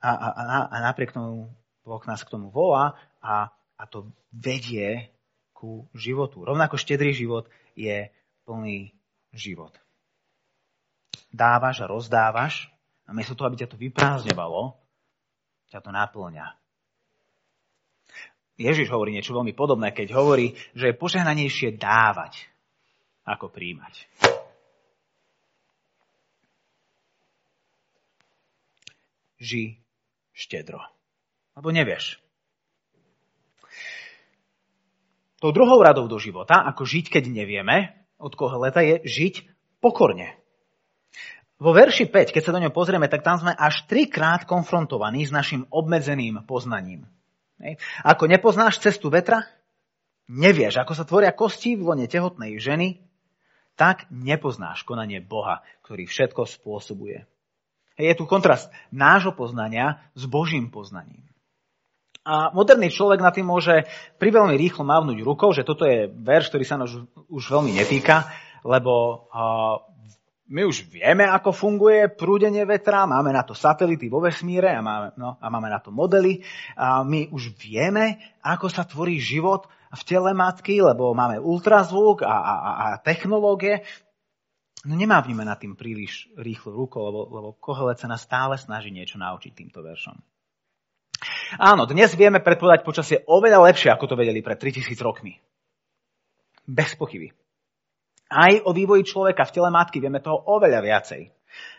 A, 0.02 0.10
a, 0.10 0.28
a, 0.32 0.58
a 0.72 0.76
napriek 0.82 1.12
tomu 1.12 1.52
Boh 1.84 2.04
nás 2.08 2.24
k 2.24 2.32
tomu 2.32 2.50
volá 2.50 2.96
a, 3.20 3.52
a 3.76 3.84
to 3.90 4.10
vedie 4.32 5.12
ku 5.52 5.92
životu. 5.92 6.42
Rovnako 6.48 6.80
štedrý 6.80 7.14
život 7.14 7.52
je 7.76 8.10
plný 8.48 8.96
život 9.36 9.76
dávaš 11.32 11.82
a 11.82 11.90
rozdávaš, 11.90 12.68
a 13.08 13.16
miesto 13.16 13.36
toho, 13.36 13.48
aby 13.48 13.64
ťa 13.64 13.72
to 13.72 13.80
vyprázdňovalo, 13.80 14.76
ťa 15.72 15.80
to 15.80 15.90
náplňa. 15.92 16.61
Ježiš 18.62 18.94
hovorí 18.94 19.12
niečo 19.18 19.34
veľmi 19.34 19.58
podobné, 19.58 19.90
keď 19.92 20.14
hovorí, 20.14 20.54
že 20.78 20.94
je 20.94 21.00
požehnanejšie 21.02 21.76
dávať, 21.76 22.46
ako 23.26 23.50
príjmať. 23.50 24.06
Ži 29.42 29.82
štedro. 30.38 30.86
Lebo 31.58 31.74
nevieš. 31.74 32.22
Tou 35.42 35.50
druhou 35.50 35.82
radou 35.82 36.06
do 36.06 36.22
života, 36.22 36.62
ako 36.62 36.86
žiť, 36.86 37.10
keď 37.10 37.24
nevieme, 37.34 37.98
od 38.22 38.38
koho 38.38 38.62
leta, 38.62 38.86
je 38.86 39.02
žiť 39.02 39.50
pokorne. 39.82 40.38
Vo 41.58 41.74
verši 41.74 42.10
5, 42.10 42.34
keď 42.34 42.42
sa 42.42 42.54
do 42.54 42.62
ňo 42.62 42.70
pozrieme, 42.74 43.10
tak 43.10 43.26
tam 43.26 43.42
sme 43.42 43.54
až 43.54 43.86
trikrát 43.90 44.46
konfrontovaní 44.46 45.26
s 45.26 45.34
našim 45.34 45.66
obmedzeným 45.74 46.46
poznaním. 46.46 47.10
Ako 48.04 48.26
nepoznáš 48.26 48.82
cestu 48.82 49.14
vetra, 49.14 49.46
nevieš, 50.32 50.82
ako 50.82 50.94
sa 50.98 51.06
tvoria 51.06 51.32
kosti 51.36 51.78
v 51.78 51.94
lone 51.94 52.06
tehotnej 52.10 52.58
ženy, 52.58 53.02
tak 53.76 54.06
nepoznáš 54.12 54.84
konanie 54.86 55.24
Boha, 55.24 55.64
ktorý 55.86 56.06
všetko 56.06 56.46
spôsobuje. 56.46 57.26
Je 58.00 58.14
tu 58.18 58.26
kontrast 58.26 58.72
nášho 58.90 59.36
poznania 59.36 60.02
s 60.18 60.26
Božím 60.26 60.74
poznaním. 60.74 61.32
A 62.22 62.54
moderný 62.54 62.94
človek 62.94 63.18
na 63.18 63.34
tým 63.34 63.50
môže 63.50 63.90
priveľmi 64.22 64.54
rýchlo 64.54 64.86
mávnuť 64.86 65.18
rukou, 65.26 65.50
že 65.58 65.66
toto 65.66 65.90
je 65.90 66.06
verš, 66.06 66.54
ktorý 66.54 66.64
sa 66.66 66.78
nás 66.78 66.94
už, 67.30 67.44
veľmi 67.50 67.74
netýka, 67.74 68.30
lebo 68.62 69.26
my 70.52 70.68
už 70.68 70.92
vieme, 70.92 71.24
ako 71.24 71.56
funguje 71.56 72.12
prúdenie 72.12 72.68
vetra, 72.68 73.08
máme 73.08 73.32
na 73.32 73.48
to 73.48 73.56
satelity 73.56 74.12
vo 74.12 74.20
vesmíre 74.20 74.68
a 74.68 74.84
máme, 74.84 75.16
no, 75.16 75.40
a 75.40 75.48
máme 75.48 75.72
na 75.72 75.80
to 75.80 75.96
modely. 75.96 76.44
A 76.76 77.08
my 77.08 77.32
už 77.32 77.56
vieme, 77.56 78.20
ako 78.44 78.68
sa 78.68 78.84
tvorí 78.84 79.16
život 79.16 79.72
v 79.96 80.02
tele 80.04 80.36
matky, 80.36 80.84
lebo 80.84 81.16
máme 81.16 81.40
ultrazvuk 81.40 82.28
a, 82.28 82.36
a, 82.36 82.56
a 82.68 82.86
technológie. 83.00 83.88
No 84.84 85.00
nemávnime 85.00 85.48
nad 85.48 85.56
tým 85.56 85.80
príliš 85.80 86.28
rýchlo 86.36 86.76
rukou, 86.76 87.00
lebo, 87.00 87.22
lebo 87.32 87.50
Kohelec 87.56 88.04
sa 88.04 88.12
nás 88.12 88.28
stále 88.28 88.60
snaží 88.60 88.92
niečo 88.92 89.16
naučiť 89.16 89.56
týmto 89.56 89.80
veršom. 89.80 90.20
Áno, 91.64 91.88
dnes 91.88 92.12
vieme 92.18 92.44
predpovedať 92.44 92.82
počasie 92.84 93.18
oveľa 93.24 93.72
lepšie, 93.72 93.88
ako 93.94 94.04
to 94.04 94.16
vedeli 94.20 94.44
pred 94.44 94.60
3000 94.60 95.00
rokmi. 95.00 95.38
Bez 96.68 96.98
pochyby. 97.00 97.41
Aj 98.32 98.54
o 98.64 98.72
vývoji 98.72 99.04
človeka 99.04 99.44
v 99.44 99.54
tele 99.60 99.68
matky 99.68 100.00
vieme 100.00 100.24
toho 100.24 100.40
oveľa 100.40 100.80
viacej, 100.80 101.22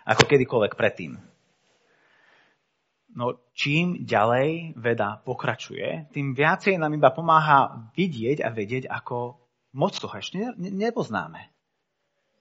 ako 0.05 0.23
kedykoľvek 0.29 0.77
predtým. 0.77 1.17
No 3.17 3.41
čím 3.57 4.05
ďalej 4.05 4.77
veda 4.77 5.21
pokračuje, 5.25 6.13
tým 6.13 6.37
viacej 6.37 6.77
nám 6.77 6.93
iba 6.97 7.13
pomáha 7.13 7.89
vidieť 7.97 8.45
a 8.45 8.53
vedieť, 8.53 8.89
ako 8.89 9.37
moc 9.77 9.97
toho 9.97 10.13
ešte 10.17 10.53
nepoznáme. 10.57 11.49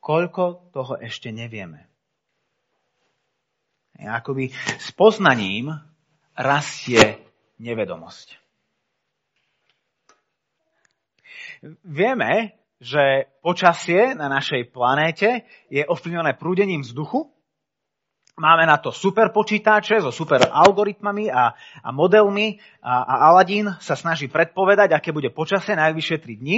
Koľko 0.03 0.71
toho 0.75 0.99
ešte 0.99 1.31
nevieme. 1.31 1.87
Akoby 3.95 4.51
s 4.79 4.91
poznaním 4.95 5.75
rastie 6.33 7.21
nevedomosť. 7.61 8.41
Vieme, 11.85 12.57
že 12.81 13.29
počasie 13.45 14.17
na 14.17 14.25
našej 14.25 14.73
planéte 14.73 15.45
je 15.69 15.85
ovplyvnené 15.85 16.33
prúdením 16.33 16.81
vzduchu. 16.81 17.29
Máme 18.41 18.65
na 18.65 18.81
to 18.81 18.89
super 18.89 19.29
počítače 19.29 20.01
so 20.01 20.09
super 20.09 20.49
algoritmami 20.49 21.29
a, 21.29 21.53
a 21.85 21.89
modelmi 21.93 22.57
a, 22.81 23.05
a 23.05 23.13
Aladín 23.29 23.69
sa 23.77 23.93
snaží 23.93 24.25
predpovedať, 24.25 24.97
aké 24.97 25.13
bude 25.13 25.29
počasie 25.29 25.77
najvyššie 25.77 26.17
3 26.17 26.41
dni. 26.41 26.57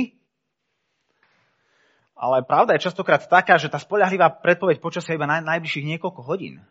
Ale 2.16 2.48
pravda 2.48 2.80
je 2.80 2.88
častokrát 2.88 3.20
taká, 3.28 3.60
že 3.60 3.68
tá 3.68 3.84
spoľahlivá 3.84 4.40
predpoveď 4.40 4.80
počasia 4.80 5.20
iba 5.20 5.28
na 5.28 5.44
najbližších 5.44 5.92
niekoľko 5.98 6.24
hodín. 6.24 6.64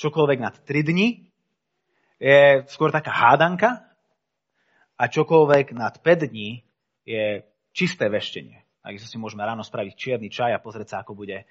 Čokoľvek 0.00 0.38
nad 0.40 0.56
3 0.56 0.88
dni 0.88 1.08
je 2.16 2.64
skôr 2.72 2.88
taká 2.88 3.12
hádanka 3.12 3.84
a 4.96 5.04
čokoľvek 5.04 5.76
nad 5.76 6.00
5 6.00 6.32
dní 6.32 6.64
je 7.04 7.44
čisté 7.76 8.08
veštenie. 8.08 8.65
Takisto 8.86 9.10
si 9.10 9.18
môžeme 9.18 9.42
ráno 9.42 9.66
spraviť 9.66 9.98
čierny 9.98 10.30
čaj 10.30 10.54
a 10.54 10.62
pozrieť 10.62 10.94
sa, 10.94 10.96
ako 11.02 11.18
bude. 11.18 11.42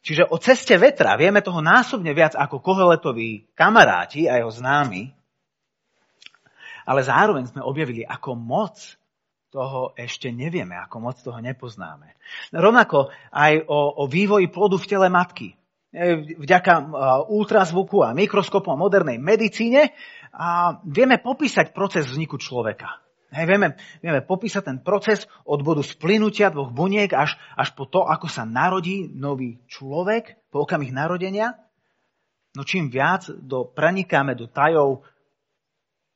Čiže 0.00 0.24
o 0.24 0.40
ceste 0.40 0.72
vetra 0.80 1.20
vieme 1.20 1.44
toho 1.44 1.60
násobne 1.60 2.16
viac 2.16 2.32
ako 2.32 2.64
koheletoví 2.64 3.52
kamaráti 3.52 4.24
a 4.24 4.40
jeho 4.40 4.48
známi, 4.48 5.12
ale 6.88 7.00
zároveň 7.04 7.52
sme 7.52 7.60
objavili, 7.60 8.00
ako 8.08 8.40
moc 8.40 8.80
toho 9.52 9.92
ešte 9.92 10.32
nevieme, 10.32 10.80
ako 10.80 10.96
moc 10.96 11.20
toho 11.20 11.44
nepoznáme. 11.44 12.16
Rovnako 12.48 13.12
aj 13.28 13.68
o, 13.68 14.00
o 14.00 14.04
vývoji 14.08 14.48
plodu 14.48 14.80
v 14.80 14.88
tele 14.88 15.12
matky. 15.12 15.52
E, 15.92 16.24
vďaka 16.40 16.72
e, 16.72 16.84
ultrazvuku 17.28 18.00
a 18.00 18.16
mikroskopu 18.16 18.72
a 18.72 18.80
modernej 18.80 19.20
medicíne 19.20 19.92
a 20.32 20.80
vieme 20.88 21.20
popísať 21.20 21.76
proces 21.76 22.08
vzniku 22.08 22.40
človeka. 22.40 23.07
Hej, 23.28 23.44
vieme, 23.44 23.76
vieme 24.00 24.24
popísať 24.24 24.62
ten 24.72 24.78
proces 24.80 25.28
od 25.44 25.60
bodu 25.60 25.84
splynutia 25.84 26.48
dvoch 26.48 26.72
buniek 26.72 27.12
až, 27.12 27.36
až 27.60 27.76
po 27.76 27.84
to, 27.84 28.00
ako 28.08 28.24
sa 28.24 28.48
narodí 28.48 29.04
nový 29.04 29.60
človek 29.68 30.48
po 30.48 30.64
okamih 30.64 30.88
narodenia. 30.96 31.52
No 32.56 32.64
čím 32.64 32.88
viac 32.88 33.28
do, 33.28 33.68
prenikáme 33.68 34.32
do 34.32 34.48
tajov 34.48 35.04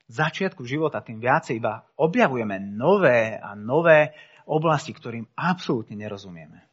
začiatku 0.09 0.65
života, 0.65 1.05
tým 1.05 1.21
viacej 1.21 1.61
iba 1.61 1.85
objavujeme 2.01 2.57
nové 2.61 3.37
a 3.37 3.53
nové 3.53 4.17
oblasti, 4.49 4.97
ktorým 4.97 5.29
absolútne 5.37 6.01
nerozumieme. 6.01 6.65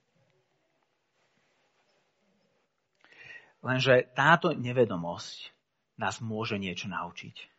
Lenže 3.60 4.08
táto 4.16 4.56
nevedomosť 4.56 5.52
nás 6.00 6.24
môže 6.24 6.56
niečo 6.56 6.88
naučiť. 6.88 7.59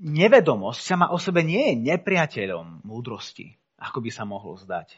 Nevedomosť 0.00 0.80
sama 0.80 1.06
o 1.12 1.18
sebe 1.20 1.40
nie 1.40 1.72
je 1.72 1.94
nepriateľom 1.94 2.84
múdrosti, 2.84 3.56
ako 3.80 4.04
by 4.04 4.10
sa 4.12 4.24
mohlo 4.28 4.56
zdať. 4.56 4.96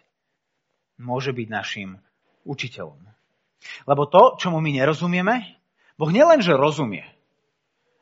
Môže 0.99 1.31
byť 1.31 1.49
našim 1.51 1.99
učiteľom. 2.43 2.99
Lebo 3.87 4.03
to, 4.07 4.39
čomu 4.39 4.59
my 4.59 4.71
nerozumieme, 4.75 5.59
Boh 5.99 6.11
nielen, 6.15 6.39
že 6.39 6.55
rozumie, 6.55 7.03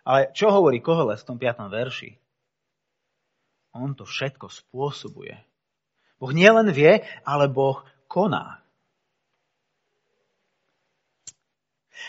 ale 0.06 0.30
čo 0.36 0.52
hovorí 0.52 0.78
Koheles 0.78 1.24
v 1.24 1.28
tom 1.34 1.38
5. 1.40 1.66
verši? 1.72 2.14
On 3.74 3.92
to 3.92 4.06
všetko 4.06 4.48
spôsobuje. 4.48 5.36
Boh 6.16 6.32
nielen 6.32 6.72
vie, 6.72 7.04
ale 7.26 7.50
Boh 7.50 7.84
koná. 8.08 8.64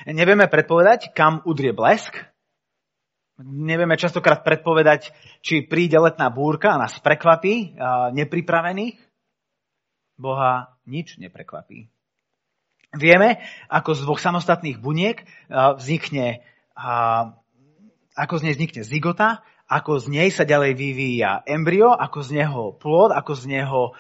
Nevieme 0.06 0.46
predpovedať, 0.46 1.12
kam 1.18 1.42
udrie 1.44 1.74
blesk, 1.74 2.22
Nevieme 3.38 4.02
častokrát 4.02 4.42
predpovedať, 4.42 5.14
či 5.46 5.62
príde 5.62 6.02
letná 6.02 6.34
búrka 6.34 6.74
a 6.74 6.82
nás 6.82 6.98
prekvapí 6.98 7.78
nepripravených. 8.18 8.98
Boha 10.18 10.74
nič 10.90 11.22
neprekvapí. 11.22 11.86
Vieme, 12.98 13.46
ako 13.70 13.94
z 13.94 14.02
dvoch 14.02 14.18
samostatných 14.18 14.82
buniek 14.82 15.22
vznikne, 15.54 16.42
ako 18.18 18.34
z 18.42 18.42
nej 18.42 18.54
vznikne 18.58 18.82
zigota, 18.82 19.46
ako 19.70 20.02
z 20.02 20.06
nej 20.10 20.34
sa 20.34 20.42
ďalej 20.42 20.74
vyvíja 20.74 21.46
embryo, 21.46 21.94
ako 21.94 22.26
z 22.26 22.42
neho 22.42 22.74
plod, 22.74 23.14
ako 23.14 23.38
z 23.38 23.44
neho 23.54 23.94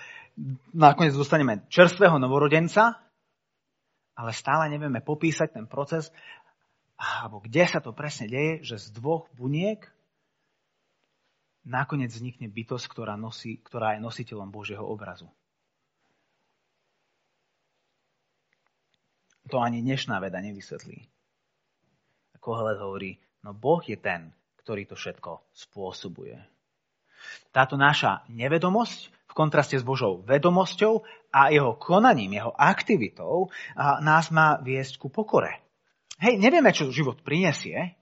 nakoniec 0.73 1.13
dostaneme 1.13 1.69
čerstvého 1.69 2.17
novorodenca, 2.17 3.06
ale 4.17 4.34
stále 4.34 4.65
nevieme 4.73 5.06
popísať 5.06 5.62
ten 5.62 5.69
proces, 5.69 6.10
alebo 6.97 7.38
kde 7.45 7.63
sa 7.69 7.77
to 7.77 7.93
presne 7.93 8.25
deje, 8.25 8.65
že 8.65 8.89
z 8.89 8.97
dvoch 8.97 9.29
buniek 9.38 9.86
nakoniec 11.62 12.10
vznikne 12.10 12.49
bytosť, 12.49 12.86
ktorá, 12.89 13.13
nosí, 13.13 13.62
ktorá 13.62 13.95
je 13.95 14.01
nositeľom 14.01 14.49
Božieho 14.49 14.81
obrazu. 14.81 15.29
To 19.53 19.63
ani 19.63 19.79
dnešná 19.79 20.19
veda 20.19 20.43
nevysvetlí. 20.43 21.07
Kohelet 22.41 22.79
hovorí, 22.79 23.19
no 23.43 23.51
Boh 23.51 23.79
je 23.83 23.95
ten, 23.99 24.31
ktorý 24.63 24.88
to 24.88 24.95
všetko 24.95 25.43
spôsobuje. 25.51 26.39
Táto 27.51 27.75
naša 27.75 28.23
nevedomosť 28.31 28.99
v 29.27 29.33
kontraste 29.36 29.75
s 29.75 29.83
Božou 29.83 30.23
vedomosťou 30.23 31.03
a 31.36 31.51
jeho 31.51 31.75
konaním, 31.75 32.39
jeho 32.39 32.55
aktivitou 32.55 33.51
nás 34.03 34.31
má 34.31 34.60
viesť 34.63 34.99
ku 34.99 35.12
pokore. 35.12 35.66
Hej, 36.17 36.41
nevieme, 36.41 36.73
čo 36.73 36.89
život 36.89 37.21
prinesie. 37.21 37.93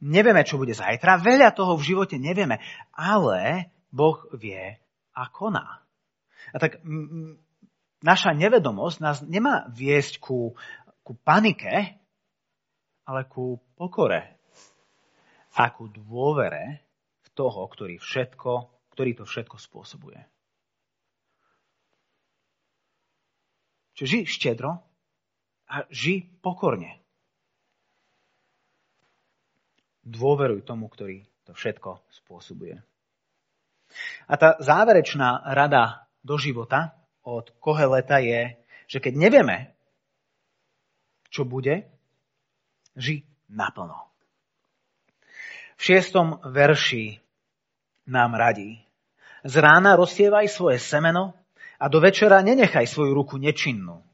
Nevieme, 0.00 0.40
čo 0.48 0.56
bude 0.56 0.72
zajtra. 0.72 1.20
Veľa 1.20 1.52
toho 1.52 1.76
v 1.76 1.84
živote 1.84 2.16
nevieme. 2.16 2.64
Ale 2.96 3.68
Boh 3.92 4.16
vie 4.32 4.80
a 5.12 5.22
koná. 5.28 5.84
A 6.50 6.56
tak 6.56 6.80
naša 8.00 8.32
nevedomosť 8.32 8.96
nás 9.04 9.20
nemá 9.20 9.68
viesť 9.68 10.16
ku, 10.24 10.56
ku 11.04 11.12
panike, 11.20 12.00
ale 13.04 13.20
ku 13.28 13.60
pokore 13.76 14.40
a 15.52 15.68
ku 15.68 15.92
dôvere 15.92 16.80
v 17.20 17.28
toho, 17.36 17.68
ktorý, 17.68 18.00
všetko, 18.00 18.52
ktorý 18.96 19.10
to 19.20 19.24
všetko 19.28 19.56
spôsobuje. 19.60 20.24
Čiže 24.00 24.08
ži 24.08 24.20
štedro, 24.24 24.80
a 25.70 25.86
ži 25.94 26.26
pokorne. 26.42 26.98
Dôveruj 30.02 30.66
tomu, 30.66 30.90
ktorý 30.90 31.22
to 31.46 31.54
všetko 31.54 32.02
spôsobuje. 32.10 32.82
A 34.26 34.34
tá 34.34 34.58
záverečná 34.58 35.46
rada 35.54 36.10
do 36.26 36.34
života 36.34 36.98
od 37.22 37.54
Koheleta 37.62 38.18
je, 38.18 38.58
že 38.90 38.98
keď 38.98 39.14
nevieme, 39.14 39.58
čo 41.30 41.46
bude, 41.46 41.86
ži 42.98 43.22
naplno. 43.46 44.10
V 45.78 45.80
šiestom 45.80 46.42
verši 46.50 47.22
nám 48.10 48.34
radí. 48.34 48.82
Z 49.46 49.62
rána 49.62 49.94
rozsievaj 49.94 50.50
svoje 50.50 50.82
semeno 50.82 51.38
a 51.78 51.86
do 51.86 52.02
večera 52.02 52.42
nenechaj 52.42 52.90
svoju 52.90 53.14
ruku 53.14 53.38
nečinnú 53.38 54.09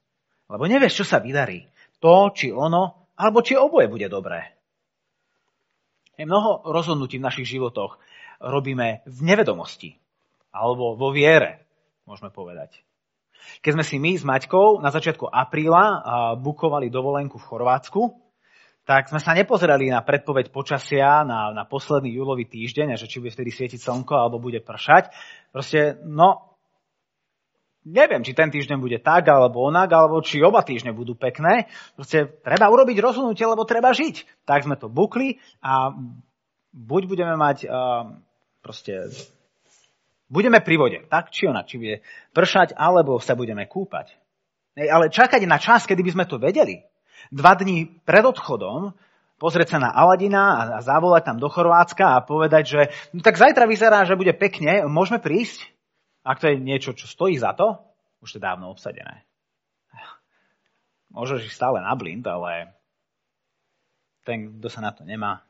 lebo 0.47 0.65
nevieš, 0.67 1.03
čo 1.03 1.05
sa 1.07 1.19
vydarí. 1.19 1.67
To, 1.99 2.31
či 2.31 2.53
ono, 2.53 3.13
alebo 3.17 3.41
či 3.41 3.57
oboje 3.57 3.89
bude 3.89 4.07
dobré. 4.07 4.57
Mnoho 6.17 6.65
rozhodnutí 6.65 7.21
v 7.21 7.27
našich 7.29 7.49
životoch 7.49 8.01
robíme 8.41 9.05
v 9.05 9.19
nevedomosti. 9.25 9.97
Alebo 10.53 10.97
vo 10.97 11.13
viere, 11.13 11.69
môžeme 12.09 12.33
povedať. 12.33 12.81
Keď 13.61 13.71
sme 13.77 13.85
si 13.85 13.97
my 14.01 14.17
s 14.17 14.25
Maťkou 14.25 14.81
na 14.81 14.89
začiatku 14.89 15.29
apríla 15.29 15.85
bukovali 16.41 16.89
dovolenku 16.89 17.37
v 17.37 17.49
Chorvátsku, 17.53 18.03
tak 18.87 19.11
sme 19.11 19.19
sa 19.19 19.35
nepozerali 19.35 19.91
na 19.91 20.01
predpoveď 20.01 20.55
počasia 20.55 21.27
na, 21.27 21.51
na 21.51 21.67
posledný 21.67 22.15
júlový 22.15 22.47
týždeň, 22.47 22.95
že 22.95 23.11
či 23.11 23.19
bude 23.19 23.35
vtedy 23.35 23.51
svietiť 23.51 23.83
slnko 23.83 24.15
alebo 24.15 24.39
bude 24.39 24.63
pršať. 24.63 25.11
Proste, 25.51 25.99
no, 26.07 26.56
neviem, 27.87 28.27
či 28.27 28.35
ten 28.35 28.51
týždeň 28.51 28.83
bude 28.83 28.99
tak 28.99 29.31
alebo 29.31 29.63
onak, 29.63 29.87
alebo 29.95 30.19
či 30.19 30.43
oba 30.43 30.67
týždne 30.67 30.91
budú 30.91 31.15
pekné. 31.15 31.71
Proste 31.95 32.27
treba 32.43 32.67
urobiť 32.67 32.99
rozhodnutie, 32.99 33.47
lebo 33.47 33.63
treba 33.63 33.95
žiť. 33.95 34.43
Tak 34.43 34.67
sme 34.67 34.75
to 34.75 34.91
bukli 34.91 35.39
a 35.63 35.95
buď 36.75 37.03
budeme 37.07 37.39
mať 37.39 37.71
uh, 37.71 38.19
proste 38.61 39.15
budeme 40.27 40.59
pri 40.59 40.75
vode, 40.75 40.99
tak 41.07 41.31
či 41.31 41.47
onak, 41.47 41.71
či 41.71 41.79
bude 41.79 41.97
pršať, 42.35 42.75
alebo 42.75 43.23
sa 43.23 43.39
budeme 43.39 43.63
kúpať. 43.71 44.19
Ale 44.77 45.09
čakať 45.09 45.47
na 45.47 45.63
čas, 45.63 45.87
kedy 45.87 46.03
by 46.03 46.11
sme 46.13 46.25
to 46.27 46.43
vedeli. 46.43 46.83
Dva 47.31 47.55
dní 47.55 48.03
pred 48.05 48.27
odchodom 48.27 48.93
pozrieť 49.39 49.77
sa 49.77 49.79
na 49.81 49.91
Aladina 49.95 50.77
a 50.77 50.83
zavolať 50.83 51.23
tam 51.33 51.37
do 51.39 51.49
Chorvátska 51.49 52.19
a 52.19 52.25
povedať, 52.25 52.65
že 52.67 52.81
no 53.15 53.23
tak 53.23 53.39
zajtra 53.39 53.65
vyzerá, 53.65 54.05
že 54.05 54.19
bude 54.19 54.35
pekne, 54.37 54.85
môžeme 54.91 55.23
prísť? 55.23 55.76
Ak 56.27 56.43
to 56.43 56.51
je 56.51 56.59
niečo, 56.59 56.91
čo 56.91 57.07
stojí 57.07 57.39
za 57.39 57.55
to, 57.55 57.79
už 58.19 58.37
je 58.37 58.41
dávno 58.43 58.75
obsadené. 58.75 59.23
Môžeš 61.15 61.47
ísť 61.47 61.55
stále 61.55 61.79
na 61.79 61.95
blind, 61.95 62.27
ale 62.27 62.75
ten, 64.27 64.59
kto 64.59 64.67
sa 64.67 64.83
na 64.83 64.91
to 64.91 65.07
nemá. 65.07 65.47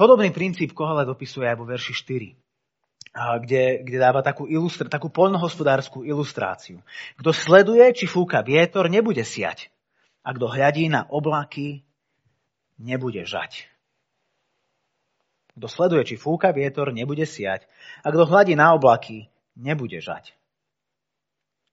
Podobný 0.00 0.32
princíp 0.32 0.72
Kohelet 0.72 1.06
dopisuje 1.06 1.44
aj 1.44 1.60
vo 1.60 1.68
verši 1.68 1.92
4, 1.92 2.34
kde, 3.44 3.84
kde 3.84 3.98
dáva 4.00 4.24
takú, 4.24 4.48
ilustra, 4.48 4.88
takú 4.90 5.12
poľnohospodárskú 5.12 6.02
ilustráciu. 6.08 6.80
Kto 7.20 7.30
sleduje, 7.30 7.84
či 7.94 8.08
fúka 8.08 8.40
vietor, 8.40 8.88
nebude 8.88 9.22
siať. 9.22 9.70
A 10.24 10.34
kto 10.34 10.50
hľadí 10.50 10.90
na 10.90 11.06
oblaky, 11.06 11.86
nebude 12.80 13.22
žať. 13.22 13.70
Kto 15.58 15.66
sleduje, 15.66 16.14
či 16.14 16.16
fúka 16.16 16.54
vietor, 16.54 16.94
nebude 16.94 17.26
siať. 17.26 17.66
A 18.06 18.14
kto 18.14 18.30
hľadí 18.30 18.54
na 18.54 18.78
oblaky, 18.78 19.26
nebude 19.58 19.98
žať. 19.98 20.38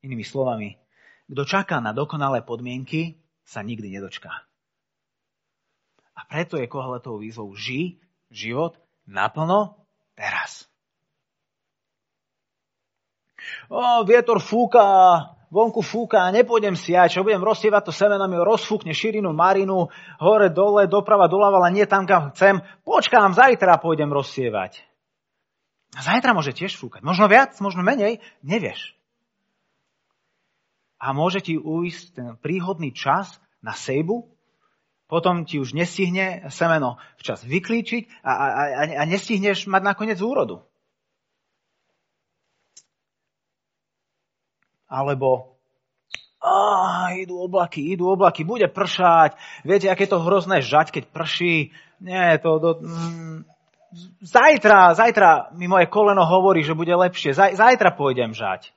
Inými 0.02 0.26
slovami, 0.26 0.82
kto 1.30 1.46
čaká 1.46 1.78
na 1.78 1.94
dokonalé 1.94 2.42
podmienky, 2.42 3.22
sa 3.46 3.62
nikdy 3.62 3.94
nedočká. 3.94 4.34
A 6.18 6.22
preto 6.26 6.58
je 6.58 6.66
Kohletovou 6.66 7.22
výzvou 7.22 7.54
ži 7.54 8.02
život 8.34 8.82
naplno 9.06 9.86
teraz. 10.18 10.66
O, 13.70 14.02
vietor 14.02 14.42
fúka, 14.42 14.82
vonku 15.56 15.80
fúka, 15.80 16.28
nepôjdem 16.36 16.76
siať, 16.76 17.16
čo 17.16 17.24
budem 17.24 17.40
rozsievať 17.40 17.88
to 17.88 17.94
semeno, 17.96 18.28
mi 18.28 18.36
rozfúkne 18.36 18.92
širinu, 18.92 19.32
marinu, 19.32 19.88
hore, 20.20 20.52
dole, 20.52 20.92
doprava, 20.92 21.32
doľava, 21.32 21.64
ale 21.64 21.80
nie 21.80 21.88
tam, 21.88 22.04
kam 22.04 22.36
chcem. 22.36 22.60
Počkám, 22.84 23.32
zajtra 23.32 23.80
pôjdem 23.80 24.12
rozsievať. 24.12 24.84
A 25.96 26.04
zajtra 26.04 26.36
môže 26.36 26.52
tiež 26.52 26.76
fúkať. 26.76 27.00
Možno 27.08 27.32
viac, 27.32 27.56
možno 27.64 27.80
menej, 27.80 28.20
nevieš. 28.44 29.00
A 31.00 31.16
môže 31.16 31.40
ti 31.40 31.56
ujsť 31.56 32.04
ten 32.12 32.28
príhodný 32.36 32.92
čas 32.92 33.40
na 33.64 33.72
sejbu, 33.72 34.28
potom 35.08 35.48
ti 35.48 35.62
už 35.62 35.72
nestihne 35.72 36.50
semeno 36.52 37.00
včas 37.22 37.46
vyklíčiť 37.46 38.26
a, 38.26 38.32
a, 38.34 38.46
a, 38.50 38.82
a 39.00 39.04
nestihneš 39.08 39.72
mať 39.72 39.82
nakoniec 39.86 40.20
úrodu. 40.20 40.66
Alebo 44.86 45.56
oh, 46.46 47.10
idú 47.18 47.42
oblaky, 47.42 47.82
idú 47.98 48.14
oblaky, 48.14 48.46
bude 48.46 48.70
pršať. 48.70 49.34
Viete, 49.66 49.90
aké 49.90 50.06
to 50.06 50.22
hrozné 50.22 50.62
žať, 50.62 50.94
keď 50.94 51.04
prší. 51.10 51.74
Nie, 52.02 52.38
to... 52.38 52.62
to 52.62 52.70
mm, 52.86 53.38
zajtra, 54.22 54.94
zajtra 54.94 55.56
mi 55.56 55.66
moje 55.66 55.88
koleno 55.88 56.22
hovorí, 56.28 56.62
že 56.62 56.78
bude 56.78 56.92
lepšie. 56.94 57.34
Zaj, 57.34 57.58
zajtra 57.58 57.96
pôjdem 57.96 58.36
žať. 58.36 58.76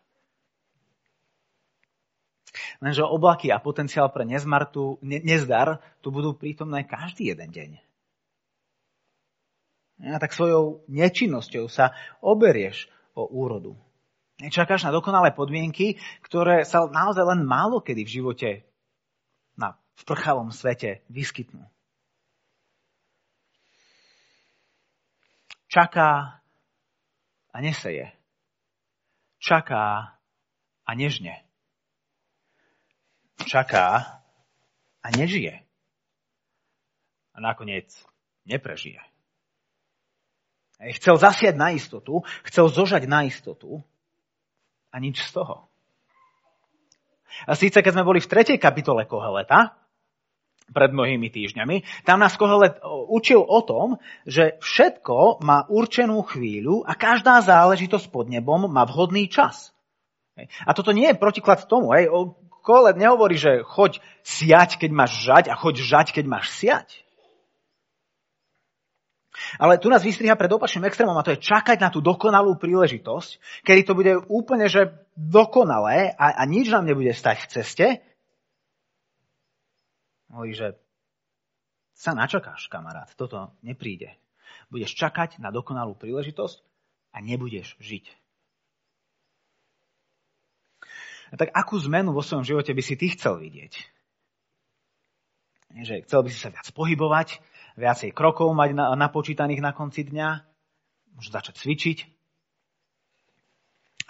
Lenže 2.78 3.02
oblaky 3.02 3.50
a 3.50 3.58
potenciál 3.58 4.08
pre 4.08 4.22
nezmartu, 4.22 5.02
ne, 5.02 5.18
nezdar 5.20 5.82
tu 6.00 6.14
budú 6.14 6.34
prítomné 6.34 6.86
každý 6.86 7.34
jeden 7.34 7.50
deň. 7.50 7.70
a 10.14 10.18
tak 10.22 10.30
svojou 10.30 10.86
nečinnosťou 10.86 11.66
sa 11.66 11.90
oberieš 12.22 12.86
o 13.18 13.26
úrodu. 13.26 13.74
Čakáš 14.38 14.86
na 14.86 14.94
dokonalé 14.94 15.34
podmienky, 15.34 15.98
ktoré 16.22 16.62
sa 16.62 16.86
naozaj 16.86 17.26
len 17.26 17.42
málo 17.42 17.82
kedy 17.82 18.06
v 18.06 18.14
živote 18.22 18.50
na 19.58 19.74
vprchalom 19.98 20.54
svete 20.54 21.02
vyskytnú. 21.10 21.66
Čaká 25.66 26.38
a 27.50 27.56
neseje. 27.58 28.14
Čaká 29.42 30.14
a 30.86 30.90
nežne. 30.94 31.42
Čaká 33.42 34.22
a 35.02 35.08
nežije. 35.18 35.66
A 37.34 37.38
nakoniec 37.42 37.90
neprežije. 38.46 39.02
Chcel 40.94 41.18
zasiať 41.18 41.58
na 41.58 41.74
istotu, 41.74 42.22
chcel 42.46 42.70
zožať 42.70 43.10
na 43.10 43.26
istotu 43.26 43.82
a 44.92 44.96
nič 44.98 45.22
z 45.24 45.30
toho. 45.36 45.68
A 47.46 47.54
síce, 47.54 47.78
keď 47.84 47.92
sme 47.94 48.08
boli 48.08 48.18
v 48.18 48.30
tretej 48.30 48.58
kapitole 48.58 49.04
Koheleta, 49.04 49.78
pred 50.68 50.92
mnohými 50.92 51.32
týždňami, 51.32 52.04
tam 52.04 52.20
nás 52.20 52.36
Kohelet 52.36 52.76
učil 53.08 53.40
o 53.40 53.60
tom, 53.64 53.96
že 54.28 54.60
všetko 54.60 55.40
má 55.40 55.64
určenú 55.68 56.20
chvíľu 56.28 56.84
a 56.84 56.92
každá 56.92 57.40
záležitosť 57.40 58.12
pod 58.12 58.28
nebom 58.28 58.68
má 58.68 58.84
vhodný 58.84 59.32
čas. 59.32 59.72
A 60.68 60.70
toto 60.76 60.92
nie 60.92 61.10
je 61.10 61.18
protiklad 61.18 61.66
tomu. 61.66 61.90
Kohelet 62.62 63.00
nehovorí, 63.00 63.40
že 63.40 63.64
choď 63.64 64.04
siať, 64.20 64.76
keď 64.76 64.90
máš 64.92 65.24
žať 65.24 65.44
a 65.48 65.56
choď 65.56 65.80
žať, 65.80 66.06
keď 66.12 66.24
máš 66.28 66.52
siať. 66.52 67.07
Ale 69.56 69.78
tu 69.78 69.88
nás 69.88 70.02
vystriha 70.02 70.34
pred 70.34 70.50
opačným 70.50 70.86
extrémom 70.86 71.16
a 71.16 71.24
to 71.24 71.34
je 71.34 71.42
čakať 71.42 71.78
na 71.78 71.88
tú 71.88 72.02
dokonalú 72.02 72.58
príležitosť, 72.58 73.62
kedy 73.62 73.80
to 73.86 73.92
bude 73.94 74.12
úplne 74.28 74.66
že 74.66 74.92
dokonalé 75.14 76.14
a, 76.14 76.38
a 76.38 76.42
nič 76.44 76.68
nám 76.68 76.86
nebude 76.86 77.10
stať 77.14 77.46
v 77.46 77.50
ceste. 77.50 77.86
Hovorí, 80.28 80.52
že 80.52 80.76
sa 81.98 82.14
načakáš, 82.14 82.70
kamarát, 82.70 83.10
toto 83.18 83.56
nepríde. 83.64 84.14
Budeš 84.70 84.94
čakať 84.94 85.42
na 85.42 85.50
dokonalú 85.50 85.98
príležitosť 85.98 86.62
a 87.14 87.18
nebudeš 87.18 87.74
žiť. 87.80 88.06
A 91.28 91.34
tak 91.36 91.52
akú 91.52 91.76
zmenu 91.84 92.16
vo 92.16 92.24
svojom 92.24 92.44
živote 92.44 92.72
by 92.72 92.82
si 92.84 92.94
ty 92.96 93.12
chcel 93.12 93.40
vidieť? 93.40 93.74
Že 95.68 95.94
chcel 96.08 96.20
by 96.24 96.28
si 96.32 96.38
sa 96.40 96.48
viac 96.48 96.64
pohybovať, 96.72 97.44
viacej 97.78 98.10
krokov 98.10 98.50
mať 98.50 98.74
napočítaných 98.74 99.62
na 99.62 99.70
konci 99.70 100.02
dňa, 100.02 100.28
možno 101.14 101.30
začať 101.30 101.62
cvičiť. 101.62 101.98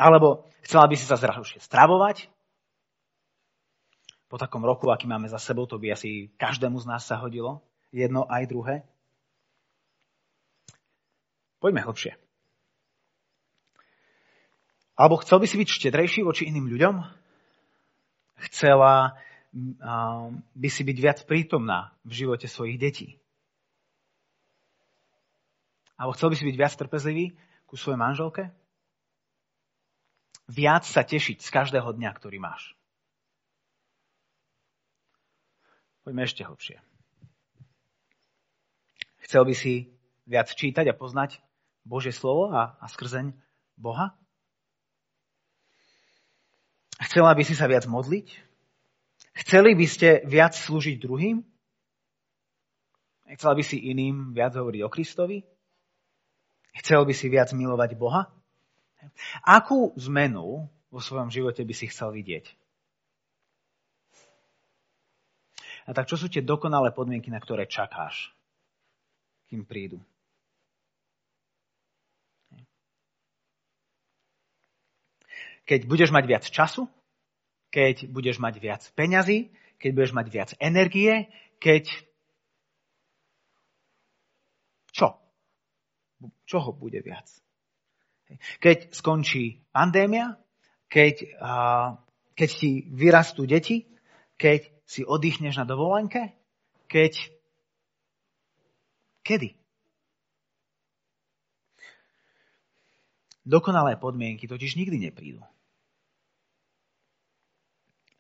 Alebo 0.01 0.49
chcela 0.65 0.89
by 0.89 0.97
si 0.97 1.05
sa 1.05 1.21
zdravšie 1.21 1.61
stravovať. 1.61 2.33
Po 4.29 4.41
takom 4.41 4.65
roku, 4.65 4.89
aký 4.89 5.05
máme 5.05 5.29
za 5.29 5.41
sebou, 5.41 5.69
to 5.69 5.77
by 5.77 5.93
asi 5.93 6.33
každému 6.41 6.81
z 6.81 6.89
nás 6.89 7.05
sa 7.05 7.21
hodilo. 7.21 7.61
Jedno 7.93 8.25
aj 8.29 8.45
druhé. 8.49 8.75
Poďme 11.61 11.85
hlbšie. 11.85 12.17
Alebo 14.99 15.19
chcel 15.23 15.39
by 15.41 15.47
si 15.49 15.57
byť 15.57 15.69
štedrejší 15.69 16.21
voči 16.27 16.47
iným 16.49 16.69
ľuďom? 16.69 16.95
Chcela 18.51 19.19
by 20.55 20.69
si 20.69 20.83
byť 20.85 20.99
viac 21.01 21.19
prítomná 21.25 21.97
v 22.05 22.13
živote 22.23 22.47
svojich 22.47 22.79
detí? 22.79 23.19
Alebo 25.99 26.15
chcel 26.15 26.31
by 26.31 26.37
si 26.39 26.47
byť 26.47 26.57
viac 26.57 26.73
trpezlivý 26.79 27.35
ku 27.67 27.75
svojej 27.75 27.99
manželke? 27.99 28.55
Viac 30.49 30.87
sa 30.87 31.03
tešiť 31.03 31.43
z 31.43 31.51
každého 31.51 31.91
dňa, 31.93 32.11
ktorý 32.15 32.39
máš. 32.39 32.79
Poďme 36.07 36.25
ešte 36.25 36.47
hlbšie. 36.47 36.81
Chcel 39.29 39.45
by 39.45 39.53
si 39.53 39.93
viac 40.25 40.49
čítať 40.49 40.89
a 40.89 40.97
poznať 40.97 41.43
Božie 41.85 42.17
slovo 42.17 42.49
a, 42.49 42.81
a 42.81 42.87
skrzeň 42.89 43.37
Boha? 43.77 44.17
Chcela 47.05 47.37
by 47.37 47.43
si 47.45 47.53
sa 47.53 47.69
viac 47.69 47.85
modliť? 47.85 48.33
Chceli 49.45 49.77
by 49.77 49.87
ste 49.87 50.25
viac 50.25 50.57
slúžiť 50.57 50.97
druhým? 50.97 51.45
Chcela 53.37 53.53
by 53.53 53.63
si 53.67 53.77
iným 53.93 54.33
viac 54.33 54.57
hovoriť 54.57 54.81
o 54.81 54.89
Kristovi? 54.89 55.45
Chcel 56.79 57.03
by 57.03 57.15
si 57.15 57.27
viac 57.27 57.51
milovať 57.51 57.99
Boha? 57.99 58.31
Akú 59.43 59.95
zmenu 59.99 60.71
vo 60.89 61.01
svojom 61.03 61.31
živote 61.31 61.63
by 61.67 61.75
si 61.75 61.91
chcel 61.91 62.15
vidieť? 62.15 62.55
A 65.89 65.97
tak 65.97 66.05
čo 66.05 66.21
sú 66.21 66.29
tie 66.29 66.45
dokonalé 66.45 66.93
podmienky, 66.93 67.33
na 67.33 67.41
ktoré 67.41 67.65
čakáš, 67.65 68.31
kým 69.49 69.65
prídu? 69.65 70.05
Keď 75.65 75.85
budeš 75.85 76.13
mať 76.13 76.25
viac 76.29 76.45
času, 76.45 76.89
keď 77.69 78.09
budeš 78.09 78.41
mať 78.41 78.55
viac 78.61 78.83
peňazí, 78.97 79.53
keď 79.77 79.91
budeš 79.93 80.13
mať 80.17 80.27
viac 80.29 80.51
energie, 80.61 81.29
keď... 81.61 81.89
Čo? 84.93 85.21
Čoho 86.45 86.75
bude 86.75 87.01
viac. 87.01 87.27
Keď 88.61 88.93
skončí 88.93 89.65
pandémia, 89.73 90.37
keď, 90.89 91.15
keď 92.37 92.49
ti 92.53 92.85
vyrastú 92.93 93.49
deti, 93.49 93.89
keď 94.37 94.69
si 94.89 95.05
oddychneš 95.05 95.61
na 95.61 95.67
dovolenke, 95.69 96.37
keď... 96.89 97.13
Kedy? 99.25 99.53
Dokonalé 103.49 103.97
podmienky 103.97 104.49
totiž 104.49 104.77
nikdy 104.77 105.09
neprídu. 105.09 105.41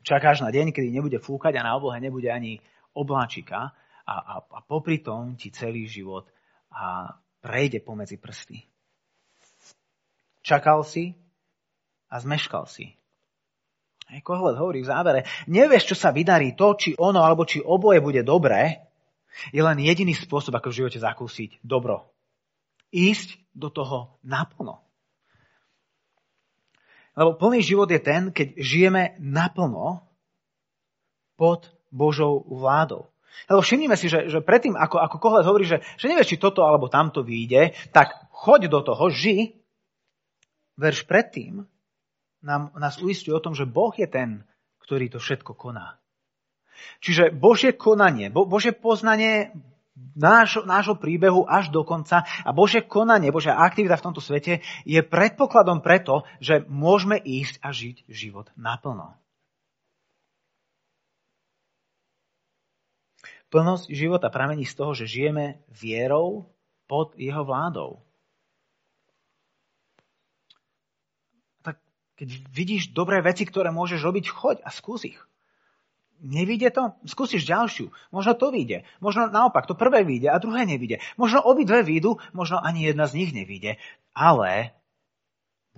Čakáš 0.04 0.40
na 0.40 0.48
deň, 0.48 0.72
kedy 0.72 0.88
nebude 0.88 1.20
fúkať 1.20 1.60
a 1.60 1.64
na 1.68 1.76
oblohe 1.76 2.00
nebude 2.00 2.32
ani 2.32 2.60
obláčika 2.96 3.76
a, 4.08 4.14
a, 4.16 4.34
a 4.40 4.58
popri 4.64 5.04
tom 5.04 5.36
ti 5.36 5.52
celý 5.52 5.84
život 5.84 6.24
a 6.72 7.12
prejde 7.40 7.80
pomedzi 7.82 8.16
prsty. 8.18 8.64
Čakal 10.42 10.82
si 10.82 11.14
a 12.08 12.18
zmeškal 12.18 12.64
si. 12.66 12.96
Aj 14.08 14.20
Kohlet 14.24 14.56
hovorí 14.56 14.80
v 14.80 14.88
závere, 14.88 15.20
nevieš, 15.44 15.92
čo 15.92 15.96
sa 15.98 16.08
vydarí, 16.08 16.56
to, 16.56 16.72
či 16.80 16.96
ono, 16.96 17.20
alebo 17.20 17.44
či 17.44 17.60
oboje 17.60 18.00
bude 18.00 18.24
dobré, 18.24 18.88
je 19.52 19.60
len 19.60 19.76
jediný 19.76 20.16
spôsob, 20.16 20.56
ako 20.56 20.72
v 20.72 20.78
živote 20.80 20.98
zakúsiť 20.98 21.60
dobro. 21.60 22.08
Ísť 22.88 23.36
do 23.52 23.68
toho 23.68 24.16
naplno. 24.24 24.80
Lebo 27.12 27.36
plný 27.36 27.60
život 27.60 27.90
je 27.90 28.00
ten, 28.00 28.32
keď 28.32 28.56
žijeme 28.56 29.02
naplno 29.20 30.06
pod 31.36 31.68
Božou 31.92 32.46
vládou. 32.48 33.12
Lebo 33.48 33.64
všimnime 33.64 33.96
si, 33.96 34.12
že, 34.12 34.28
že 34.28 34.44
predtým, 34.44 34.76
ako, 34.76 35.00
ako 35.00 35.16
Kohlet 35.16 35.48
hovorí, 35.48 35.64
že, 35.64 35.80
že 35.96 36.10
nevieš, 36.12 36.36
či 36.36 36.42
toto 36.42 36.66
alebo 36.66 36.92
tamto 36.92 37.24
vyjde, 37.24 37.72
tak 37.94 38.12
choď 38.32 38.68
do 38.68 38.80
toho, 38.84 39.08
ži. 39.08 39.56
Verš 40.78 41.10
predtým 41.10 41.66
nám, 42.44 42.70
nás 42.78 43.02
uistuje 43.02 43.34
o 43.34 43.42
tom, 43.42 43.56
že 43.56 43.66
Boh 43.66 43.90
je 43.96 44.06
ten, 44.06 44.46
ktorý 44.84 45.10
to 45.10 45.18
všetko 45.18 45.58
koná. 45.58 45.98
Čiže 47.02 47.34
Božie 47.34 47.74
konanie, 47.74 48.30
Bo, 48.30 48.46
Božie 48.46 48.70
poznanie 48.70 49.50
nášho, 50.14 50.62
nášho 50.62 50.94
príbehu 50.94 51.42
až 51.46 51.74
do 51.74 51.82
konca 51.82 52.22
a 52.46 52.50
Božie 52.54 52.86
konanie, 52.86 53.34
Božia 53.34 53.58
aktivita 53.58 53.98
v 53.98 54.06
tomto 54.10 54.22
svete 54.22 54.62
je 54.86 55.00
predpokladom 55.02 55.82
preto, 55.82 56.22
že 56.38 56.62
môžeme 56.70 57.18
ísť 57.18 57.58
a 57.62 57.74
žiť 57.74 58.06
život 58.06 58.50
naplno. 58.54 59.18
Plnosť 63.48 63.88
života 63.88 64.28
pramení 64.28 64.68
z 64.68 64.76
toho, 64.76 64.92
že 64.92 65.08
žijeme 65.08 65.64
vierou 65.72 66.52
pod 66.84 67.16
jeho 67.16 67.44
vládou. 67.44 68.04
Tak 71.64 71.80
keď 72.16 72.28
vidíš 72.52 72.92
dobré 72.92 73.24
veci, 73.24 73.48
ktoré 73.48 73.72
môžeš 73.72 74.04
robiť, 74.04 74.24
choď 74.28 74.56
a 74.64 74.68
skús 74.68 75.08
ich. 75.08 75.20
Nevíde 76.18 76.74
to? 76.74 76.98
Skúsiš 77.06 77.46
ďalšiu. 77.46 77.94
Možno 78.10 78.34
to 78.34 78.50
vyjde. 78.50 78.82
Možno 78.98 79.30
naopak, 79.30 79.70
to 79.70 79.78
prvé 79.78 80.02
vyjde 80.02 80.34
a 80.34 80.42
druhé 80.42 80.66
nevyjde. 80.66 80.98
Možno 81.14 81.46
obidve 81.46 81.86
vyjdu, 81.86 82.18
možno 82.34 82.58
ani 82.58 82.90
jedna 82.90 83.06
z 83.06 83.22
nich 83.22 83.30
nevyjde. 83.30 83.78
Ale 84.18 84.74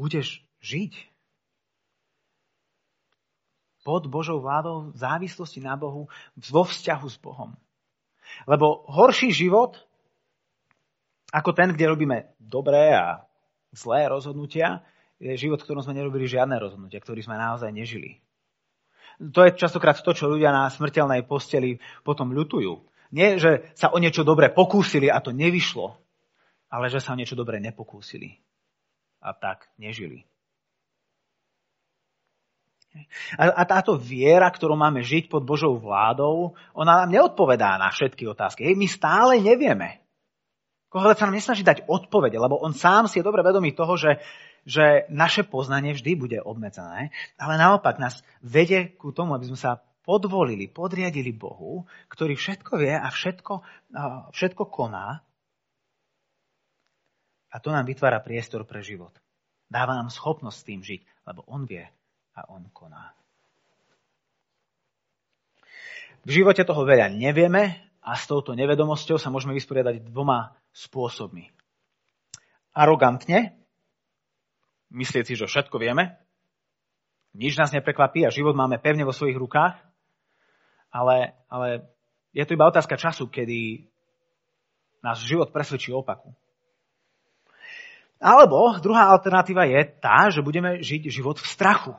budeš 0.01 0.41
žiť 0.65 0.97
pod 3.85 4.07
Božou 4.07 4.41
vládou, 4.41 4.93
v 4.93 4.99
závislosti 4.99 5.61
na 5.61 5.77
Bohu, 5.77 6.07
vo 6.37 6.63
vzťahu 6.65 7.07
s 7.09 7.17
Bohom. 7.17 7.57
Lebo 8.47 8.85
horší 8.87 9.33
život 9.33 9.81
ako 11.31 11.55
ten, 11.55 11.71
kde 11.71 11.91
robíme 11.91 12.17
dobré 12.43 12.91
a 12.95 13.23
zlé 13.71 14.11
rozhodnutia, 14.11 14.83
je 15.23 15.37
život, 15.37 15.63
v 15.63 15.67
ktorom 15.69 15.85
sme 15.85 15.95
nerobili 15.95 16.27
žiadne 16.27 16.59
rozhodnutia, 16.59 16.99
ktorý 16.99 17.23
sme 17.23 17.39
naozaj 17.39 17.71
nežili. 17.71 18.19
To 19.21 19.45
je 19.45 19.53
častokrát 19.53 20.01
to, 20.01 20.17
čo 20.17 20.33
ľudia 20.33 20.49
na 20.49 20.73
smrteľnej 20.73 21.29
posteli 21.29 21.77
potom 22.03 22.33
ľutujú. 22.33 22.83
Nie, 23.13 23.37
že 23.37 23.69
sa 23.77 23.93
o 23.93 24.01
niečo 24.01 24.25
dobré 24.25 24.49
pokúsili 24.49 25.13
a 25.13 25.21
to 25.21 25.35
nevyšlo, 25.35 25.99
ale 26.73 26.89
že 26.89 27.05
sa 27.05 27.13
o 27.13 27.19
niečo 27.21 27.37
dobré 27.37 27.61
nepokúsili 27.61 28.41
a 29.21 29.37
tak 29.37 29.69
nežili. 29.77 30.25
A 33.39 33.63
táto 33.71 33.95
viera, 33.95 34.51
ktorú 34.51 34.75
máme 34.75 35.07
žiť 35.07 35.31
pod 35.31 35.47
Božou 35.47 35.79
vládou, 35.79 36.59
ona 36.75 37.07
nám 37.07 37.11
neodpovedá 37.15 37.79
na 37.79 37.95
všetky 37.95 38.27
otázky. 38.27 38.75
My 38.75 38.91
stále 38.91 39.39
nevieme. 39.39 40.03
Kohelet 40.91 41.23
sa 41.23 41.31
nám 41.31 41.39
nesnaží 41.39 41.63
dať 41.63 41.87
odpovede, 41.87 42.35
lebo 42.35 42.59
on 42.59 42.75
sám 42.75 43.07
si 43.07 43.23
je 43.23 43.27
dobre 43.27 43.47
vedomý 43.47 43.71
toho, 43.79 43.95
že, 43.95 44.19
že 44.67 45.07
naše 45.07 45.47
poznanie 45.47 45.95
vždy 45.95 46.19
bude 46.19 46.39
obmedzené, 46.43 47.15
ale 47.39 47.55
naopak 47.55 48.03
nás 48.03 48.27
vedie 48.43 48.91
ku 48.99 49.15
tomu, 49.15 49.39
aby 49.39 49.47
sme 49.47 49.59
sa 49.61 49.79
podvolili, 50.03 50.67
podriadili 50.67 51.31
Bohu, 51.31 51.87
ktorý 52.11 52.35
všetko 52.35 52.73
vie 52.83 52.91
a 52.91 53.07
všetko, 53.07 53.63
všetko 54.35 54.63
koná. 54.67 55.23
A 57.55 57.57
to 57.63 57.71
nám 57.71 57.87
vytvára 57.87 58.19
priestor 58.19 58.67
pre 58.67 58.83
život. 58.83 59.15
Dáva 59.71 59.95
nám 59.95 60.11
schopnosť 60.11 60.59
s 60.59 60.67
tým 60.67 60.81
žiť, 60.83 61.01
lebo 61.31 61.47
on 61.47 61.71
vie, 61.71 61.87
a 62.37 62.47
on 62.51 62.69
koná. 62.71 63.15
V 66.21 66.31
živote 66.37 66.63
toho 66.69 66.85
veľa 66.85 67.09
nevieme 67.17 67.81
a 68.05 68.13
s 68.13 68.29
touto 68.29 68.53
nevedomosťou 68.53 69.17
sa 69.17 69.33
môžeme 69.33 69.57
vysporiadať 69.57 70.05
dvoma 70.05 70.53
spôsobmi. 70.73 71.49
Arogantne, 72.77 73.57
myslieť 74.93 75.25
si, 75.27 75.35
že 75.35 75.49
všetko 75.49 75.81
vieme, 75.81 76.21
nič 77.35 77.55
nás 77.57 77.71
neprekvapí 77.71 78.27
a 78.27 78.35
život 78.35 78.59
máme 78.59 78.83
pevne 78.83 79.07
vo 79.07 79.15
svojich 79.15 79.39
rukách, 79.39 79.79
ale, 80.91 81.39
ale 81.47 81.87
je 82.35 82.43
to 82.43 82.55
iba 82.59 82.67
otázka 82.67 82.99
času, 82.99 83.31
kedy 83.31 83.87
náš 85.01 85.25
život 85.25 85.55
presvedčí 85.55 85.95
opaku. 85.95 86.35
Alebo 88.21 88.77
druhá 88.85 89.09
alternatíva 89.09 89.65
je 89.65 89.81
tá, 89.97 90.29
že 90.29 90.45
budeme 90.45 90.85
žiť 90.85 91.09
život 91.09 91.41
v 91.41 91.47
strachu. 91.49 91.97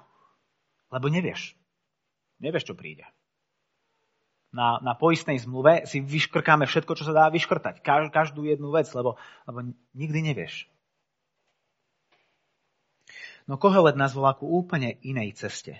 Lebo 0.92 1.08
nevieš. 1.08 1.56
Nevieš, 2.44 2.72
čo 2.72 2.76
príde. 2.76 3.08
Na, 4.52 4.84
na 4.84 5.00
poistnej 5.00 5.40
zmluve 5.40 5.88
si 5.88 6.04
vyškrkáme 6.04 6.68
všetko, 6.68 6.92
čo 7.00 7.08
sa 7.08 7.16
dá 7.16 7.26
vyškrtať. 7.32 7.80
Každú 8.12 8.44
jednu 8.44 8.68
vec, 8.76 8.92
lebo, 8.92 9.16
lebo 9.48 9.72
nikdy 9.96 10.20
nevieš. 10.20 10.68
No 13.48 13.56
Kohelet 13.56 13.96
nás 13.96 14.12
volá 14.12 14.36
ku 14.36 14.52
úplne 14.52 15.00
inej 15.02 15.40
ceste. 15.40 15.80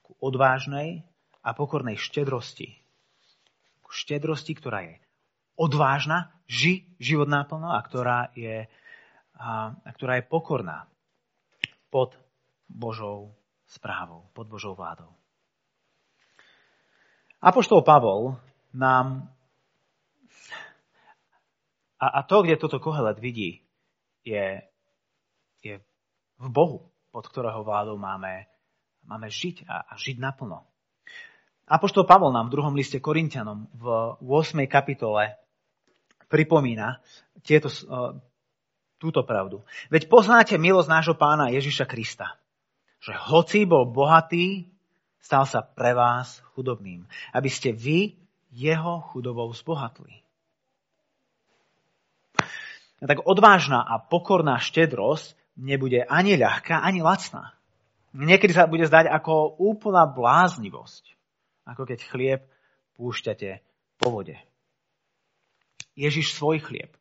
Ku 0.00 0.16
odvážnej 0.24 1.04
a 1.44 1.52
pokornej 1.52 2.00
štedrosti. 2.00 2.80
Ku 3.84 3.92
štedrosti, 3.92 4.56
ktorá 4.56 4.88
je 4.88 4.94
odvážna, 5.60 6.32
ži 6.48 6.88
život 6.96 7.28
náplno 7.28 7.76
a 7.76 7.80
ktorá 7.84 8.32
je, 8.32 8.66
a, 9.36 9.76
a 9.76 9.90
ktorá 9.92 10.18
je 10.18 10.24
pokorná 10.32 10.88
pod 11.92 12.16
Božou 12.72 13.36
správou, 13.72 14.28
pod 14.36 14.46
Božou 14.52 14.76
vládou. 14.76 15.08
Apoštol 17.40 17.82
Pavol 17.82 18.36
nám 18.76 19.32
a, 22.02 22.06
a 22.18 22.20
to, 22.26 22.42
kde 22.42 22.58
toto 22.58 22.82
kohelet 22.82 23.22
vidí, 23.22 23.62
je, 24.26 24.58
je 25.62 25.78
v 26.38 26.46
Bohu, 26.50 26.90
pod 27.14 27.24
ktorého 27.30 27.62
vládou 27.62 27.94
máme, 27.94 28.50
máme 29.06 29.30
žiť 29.30 29.66
a, 29.70 29.86
a 29.86 29.92
žiť 29.94 30.18
naplno. 30.18 30.66
Apoštol 31.70 32.02
Pavol 32.02 32.34
nám 32.34 32.50
v 32.50 32.54
druhom 32.58 32.74
liste 32.74 32.98
Korintianom 32.98 33.70
v 33.70 33.86
8. 34.18 34.66
kapitole 34.66 35.38
pripomína 36.26 36.98
tieto, 37.46 37.70
túto 38.98 39.22
pravdu. 39.22 39.62
Veď 39.86 40.10
poznáte 40.10 40.58
milosť 40.58 40.88
nášho 40.90 41.14
pána 41.14 41.54
Ježiša 41.54 41.86
Krista, 41.86 42.34
že 43.02 43.10
hoci 43.10 43.66
bol 43.66 43.90
bohatý, 43.90 44.70
stal 45.18 45.42
sa 45.42 45.66
pre 45.66 45.90
vás 45.90 46.38
chudobným, 46.54 47.02
aby 47.34 47.50
ste 47.50 47.74
vy 47.74 48.14
jeho 48.54 49.02
chudobou 49.10 49.50
zbohatli. 49.50 50.22
A 53.02 53.04
tak 53.10 53.26
odvážna 53.26 53.82
a 53.82 53.98
pokorná 53.98 54.62
štedrosť 54.62 55.34
nebude 55.58 56.06
ani 56.06 56.38
ľahká, 56.38 56.78
ani 56.78 57.02
lacná. 57.02 57.58
Niekedy 58.14 58.54
sa 58.54 58.70
bude 58.70 58.86
zdať 58.86 59.10
ako 59.10 59.58
úplná 59.58 60.06
bláznivosť, 60.06 61.02
ako 61.66 61.82
keď 61.82 61.98
chlieb 62.06 62.40
púšťate 62.94 63.58
po 63.98 64.14
vode. 64.14 64.38
Ježiš 65.98 66.38
svoj 66.38 66.62
chlieb, 66.62 66.94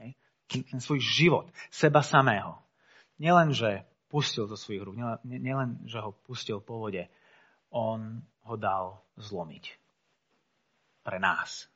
hej, 0.00 0.16
ten 0.48 0.80
svoj 0.80 1.04
život, 1.04 1.46
seba 1.68 2.00
samého, 2.00 2.56
nielenže 3.20 3.84
pustil 4.14 4.46
zo 4.46 4.54
svojich 4.54 4.86
rúk. 4.86 4.94
Nielen, 5.26 5.82
že 5.90 5.98
ho 5.98 6.14
pustil 6.14 6.62
po 6.62 6.78
vode, 6.78 7.10
on 7.74 8.22
ho 8.46 8.54
dal 8.54 9.02
zlomiť. 9.18 9.74
Pre 11.02 11.18
nás. 11.18 11.66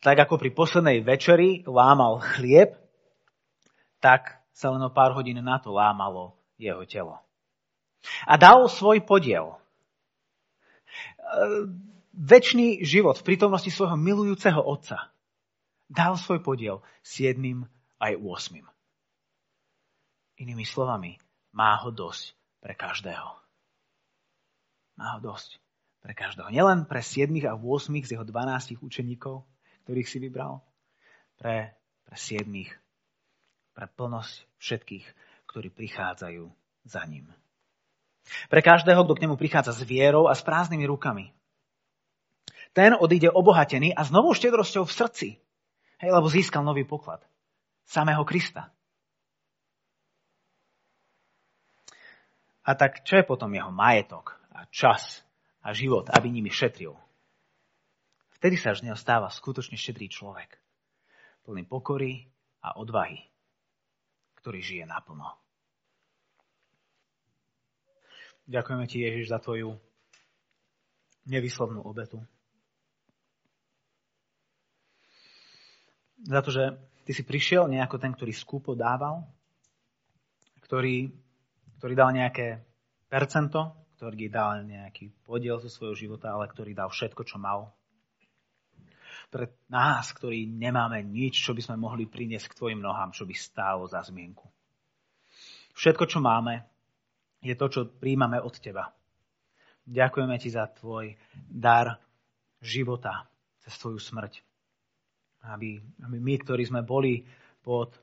Tak 0.00 0.16
ako 0.16 0.40
pri 0.40 0.50
poslednej 0.56 1.04
večeri 1.04 1.60
lámal 1.68 2.24
chlieb, 2.24 2.72
tak 4.00 4.40
sa 4.56 4.72
len 4.72 4.80
o 4.80 4.88
pár 4.88 5.12
hodín 5.12 5.36
na 5.44 5.60
to 5.60 5.76
lámalo 5.76 6.32
jeho 6.56 6.88
telo. 6.88 7.20
A 8.24 8.40
dal 8.40 8.64
svoj 8.72 9.04
podiel. 9.04 9.60
E, 11.20 11.68
Večný 12.16 12.80
život 12.80 13.20
v 13.20 13.28
prítomnosti 13.28 13.68
svojho 13.68 14.00
milujúceho 14.00 14.56
otca 14.56 15.12
dal 15.84 16.16
svoj 16.16 16.40
podiel 16.40 16.80
siedmým 17.04 17.68
aj 18.00 18.16
8. 18.16 18.75
Inými 20.36 20.68
slovami, 20.68 21.16
má 21.56 21.80
ho 21.80 21.88
dosť 21.88 22.36
pre 22.60 22.76
každého. 22.76 23.28
Má 25.00 25.16
ho 25.16 25.20
dosť 25.24 25.56
pre 26.04 26.12
každého. 26.12 26.52
Nielen 26.52 26.84
pre 26.84 27.00
7 27.00 27.32
a 27.48 27.56
8 27.56 28.04
z 28.04 28.10
jeho 28.14 28.24
12 28.24 28.76
učeníkov, 28.84 29.42
ktorých 29.88 30.08
si 30.08 30.18
vybral, 30.20 30.60
pre, 31.40 31.72
pre 32.04 32.16
7, 32.16 32.44
pre 33.72 33.86
plnosť 33.88 34.34
všetkých, 34.60 35.06
ktorí 35.48 35.68
prichádzajú 35.72 36.44
za 36.84 37.02
ním. 37.08 37.32
Pre 38.52 38.60
každého, 38.60 39.06
kto 39.06 39.12
k 39.16 39.22
nemu 39.24 39.34
prichádza 39.40 39.72
s 39.72 39.82
vierou 39.86 40.28
a 40.28 40.34
s 40.34 40.42
prázdnymi 40.44 40.84
rukami. 40.84 41.32
Ten 42.76 42.92
odíde 42.92 43.32
obohatený 43.32 43.96
a 43.96 44.04
s 44.04 44.12
novou 44.12 44.36
štedrosťou 44.36 44.84
v 44.84 44.92
srdci. 44.92 45.28
Hej, 45.96 46.10
lebo 46.12 46.28
získal 46.28 46.60
nový 46.60 46.84
poklad. 46.84 47.24
Samého 47.88 48.20
Krista. 48.28 48.75
A 52.66 52.74
tak 52.74 53.06
čo 53.06 53.22
je 53.22 53.24
potom 53.24 53.54
jeho 53.54 53.70
majetok 53.70 54.34
a 54.50 54.66
čas 54.66 55.22
a 55.62 55.70
život, 55.70 56.10
aby 56.10 56.26
nimi 56.26 56.50
šetril? 56.50 56.98
Vtedy 58.34 58.58
sa 58.58 58.74
z 58.74 58.90
neho 58.90 58.98
stáva 58.98 59.30
skutočne 59.30 59.78
šetrý 59.78 60.10
človek, 60.10 60.58
plný 61.46 61.62
pokory 61.70 62.26
a 62.66 62.74
odvahy, 62.74 63.22
ktorý 64.42 64.58
žije 64.58 64.84
naplno. 64.84 65.30
Ďakujeme 68.50 68.86
ti, 68.90 69.02
Ježiš, 69.02 69.30
za 69.30 69.38
tvoju 69.42 69.74
nevyslovnú 71.26 71.82
obetu. 71.82 72.22
Za 76.22 76.42
to, 76.42 76.50
že 76.54 76.74
ty 77.06 77.14
si 77.14 77.22
prišiel 77.26 77.66
nejako 77.70 77.98
ten, 77.98 78.14
ktorý 78.14 78.30
skúpo 78.34 78.78
dával, 78.78 79.26
ktorý 80.62 81.10
ktorý 81.78 81.92
dal 81.94 82.10
nejaké 82.12 82.60
percento, 83.08 83.86
ktorý 83.96 84.28
dal 84.28 84.64
nejaký 84.64 85.08
podiel 85.24 85.56
zo 85.56 85.72
svojho 85.72 85.96
života, 85.96 86.32
ale 86.32 86.52
ktorý 86.52 86.76
dal 86.76 86.92
všetko, 86.92 87.22
čo 87.24 87.40
mal. 87.40 87.72
Pre 89.32 89.48
nás, 89.72 90.12
ktorí 90.12 90.46
nemáme 90.46 91.02
nič, 91.02 91.40
čo 91.40 91.56
by 91.56 91.64
sme 91.64 91.76
mohli 91.80 92.06
priniesť 92.06 92.52
k 92.52 92.58
tvojim 92.60 92.80
nohám, 92.80 93.10
čo 93.10 93.24
by 93.24 93.34
stálo 93.34 93.88
za 93.88 94.04
zmienku. 94.04 94.46
Všetko, 95.76 96.04
čo 96.08 96.20
máme, 96.20 96.64
je 97.44 97.52
to, 97.56 97.66
čo 97.68 97.80
príjmame 97.88 98.40
od 98.40 98.54
teba. 98.56 98.92
Ďakujeme 99.86 100.36
ti 100.40 100.48
za 100.50 100.66
tvoj 100.66 101.14
dar 101.36 102.00
života 102.60 103.28
cez 103.62 103.76
tvoju 103.78 103.98
smrť. 104.00 104.32
Aby, 105.46 105.78
aby 106.02 106.16
my, 106.18 106.34
ktorí 106.42 106.66
sme 106.66 106.82
boli 106.82 107.22
pod 107.62 107.94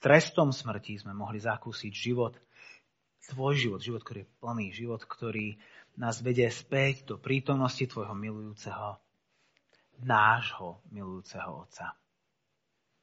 trestom 0.00 0.50
smrti, 0.50 0.98
sme 0.98 1.12
mohli 1.12 1.38
zakúsiť 1.38 1.92
život, 1.92 2.34
tvoj 3.30 3.54
život, 3.54 3.80
život, 3.84 4.02
ktorý 4.02 4.26
je 4.26 4.32
plný, 4.42 4.66
život, 4.74 5.02
ktorý 5.04 5.54
nás 5.94 6.18
vedie 6.24 6.48
späť 6.50 7.06
do 7.06 7.20
prítomnosti 7.20 7.84
tvojho 7.84 8.16
milujúceho 8.16 8.98
nášho 10.02 10.82
milujúceho 10.90 11.62
Otca. 11.62 11.94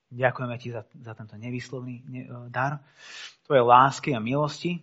Ďakujeme 0.09 0.55
Ti 0.57 0.69
za, 0.73 0.81
za 0.89 1.13
tento 1.13 1.37
nevyslovný 1.37 2.01
ne, 2.09 2.21
dar, 2.49 2.81
Tvoje 3.45 3.61
lásky 3.61 4.09
a 4.17 4.19
milosti 4.19 4.81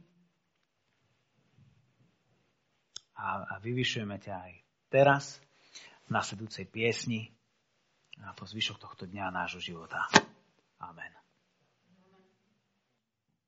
a, 3.19 3.43
a 3.43 3.55
vyvyšujeme 3.59 4.17
ťa 4.23 4.35
aj 4.39 4.53
teraz 4.87 5.25
v 6.07 6.15
nasledujúcej 6.15 6.71
piesni 6.71 7.35
a 8.23 8.33
po 8.33 8.47
zvyšok 8.47 8.79
tohto 8.79 9.05
dňa 9.05 9.35
nášho 9.35 9.61
života. 9.61 10.07
Amen. 10.79 11.26